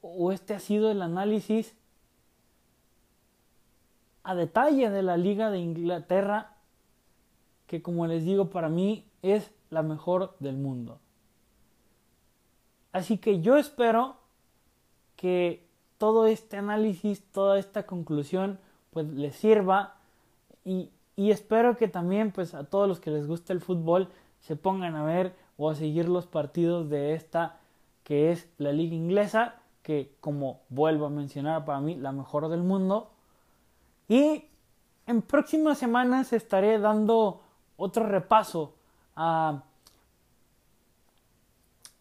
o 0.02 0.32
este 0.32 0.52
ha 0.52 0.60
sido 0.60 0.90
el 0.90 1.00
análisis 1.00 1.74
a 4.22 4.34
detalle 4.34 4.90
de 4.90 5.02
la 5.02 5.16
Liga 5.16 5.50
de 5.50 5.60
Inglaterra, 5.60 6.56
que 7.66 7.80
como 7.80 8.06
les 8.06 8.22
digo, 8.26 8.50
para 8.50 8.68
mí 8.68 9.08
es 9.22 9.50
la 9.70 9.82
mejor 9.82 10.36
del 10.38 10.58
mundo. 10.58 11.00
Así 12.92 13.16
que 13.16 13.40
yo 13.40 13.56
espero 13.56 14.16
que 15.16 15.66
todo 15.96 16.26
este 16.26 16.58
análisis, 16.58 17.22
toda 17.32 17.58
esta 17.58 17.86
conclusión, 17.86 18.58
pues 18.90 19.08
les 19.08 19.34
sirva 19.36 19.96
y, 20.62 20.90
y 21.16 21.30
espero 21.30 21.76
que 21.76 21.88
también 21.88 22.30
pues 22.30 22.54
a 22.54 22.64
todos 22.64 22.86
los 22.86 23.00
que 23.00 23.10
les 23.10 23.26
guste 23.26 23.52
el 23.52 23.60
fútbol 23.60 24.08
se 24.40 24.54
pongan 24.54 24.94
a 24.94 25.04
ver 25.04 25.34
o 25.56 25.70
a 25.70 25.74
seguir 25.74 26.08
los 26.08 26.26
partidos 26.26 26.90
de 26.90 27.14
esta 27.14 27.58
que 28.04 28.30
es 28.30 28.48
la 28.58 28.70
liga 28.70 28.94
inglesa 28.94 29.56
que 29.86 30.16
como 30.20 30.62
vuelvo 30.68 31.06
a 31.06 31.10
mencionar 31.10 31.64
para 31.64 31.80
mí 31.80 31.94
la 31.94 32.10
mejor 32.10 32.48
del 32.48 32.64
mundo. 32.64 33.10
Y 34.08 34.44
en 35.06 35.22
próximas 35.22 35.78
semanas 35.78 36.32
estaré 36.32 36.80
dando 36.80 37.40
otro 37.76 38.04
repaso 38.04 38.74
a, 39.14 39.62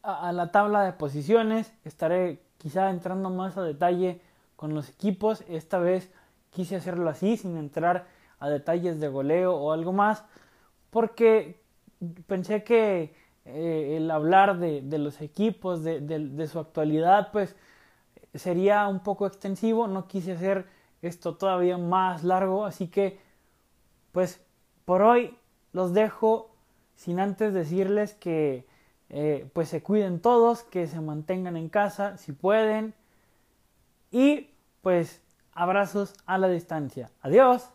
a, 0.01 0.31
la 0.31 0.51
tabla 0.51 0.81
de 0.81 0.93
posiciones. 0.93 1.71
Estaré 1.83 2.41
quizá 2.57 2.89
entrando 2.89 3.29
más 3.29 3.55
a 3.55 3.61
detalle 3.61 4.19
con 4.55 4.73
los 4.73 4.89
equipos. 4.89 5.43
Esta 5.47 5.77
vez 5.77 6.11
quise 6.49 6.77
hacerlo 6.77 7.07
así, 7.07 7.37
sin 7.37 7.55
entrar 7.55 8.07
a 8.39 8.49
detalles 8.49 8.99
de 8.99 9.07
goleo 9.07 9.55
o 9.55 9.71
algo 9.71 9.93
más, 9.93 10.25
porque 10.89 11.59
pensé 12.27 12.63
que 12.63 13.13
eh, 13.45 13.97
el 13.97 14.09
hablar 14.09 14.57
de, 14.59 14.81
de 14.81 14.97
los 14.97 15.21
equipos, 15.21 15.83
de, 15.83 16.01
de, 16.01 16.47
su 16.47 16.59
actualidad, 16.59 17.31
pues 17.31 17.55
sería 18.33 18.87
un 18.87 19.01
poco 19.01 19.27
extensivo. 19.27 19.87
No 19.87 20.07
quise 20.07 20.33
hacer 20.33 20.65
esto 21.01 21.35
todavía 21.35 21.77
más 21.77 22.23
largo, 22.23 22.65
así 22.65 22.87
que, 22.87 23.19
pues, 24.11 24.41
por 24.85 25.01
hoy 25.03 25.37
los 25.73 25.93
dejo 25.93 26.55
sin 26.95 27.19
antes 27.19 27.53
decirles 27.53 28.13
que, 28.15 28.65
eh, 29.09 29.49
pues, 29.53 29.69
se 29.69 29.83
cuiden 29.83 30.19
todos, 30.21 30.63
que 30.63 30.87
se 30.87 30.99
mantengan 30.99 31.55
en 31.55 31.69
casa 31.69 32.17
si 32.17 32.31
pueden 32.31 32.95
y, 34.11 34.49
pues, 34.81 35.21
abrazos 35.53 36.13
a 36.25 36.37
la 36.37 36.47
distancia. 36.47 37.11
Adiós. 37.21 37.74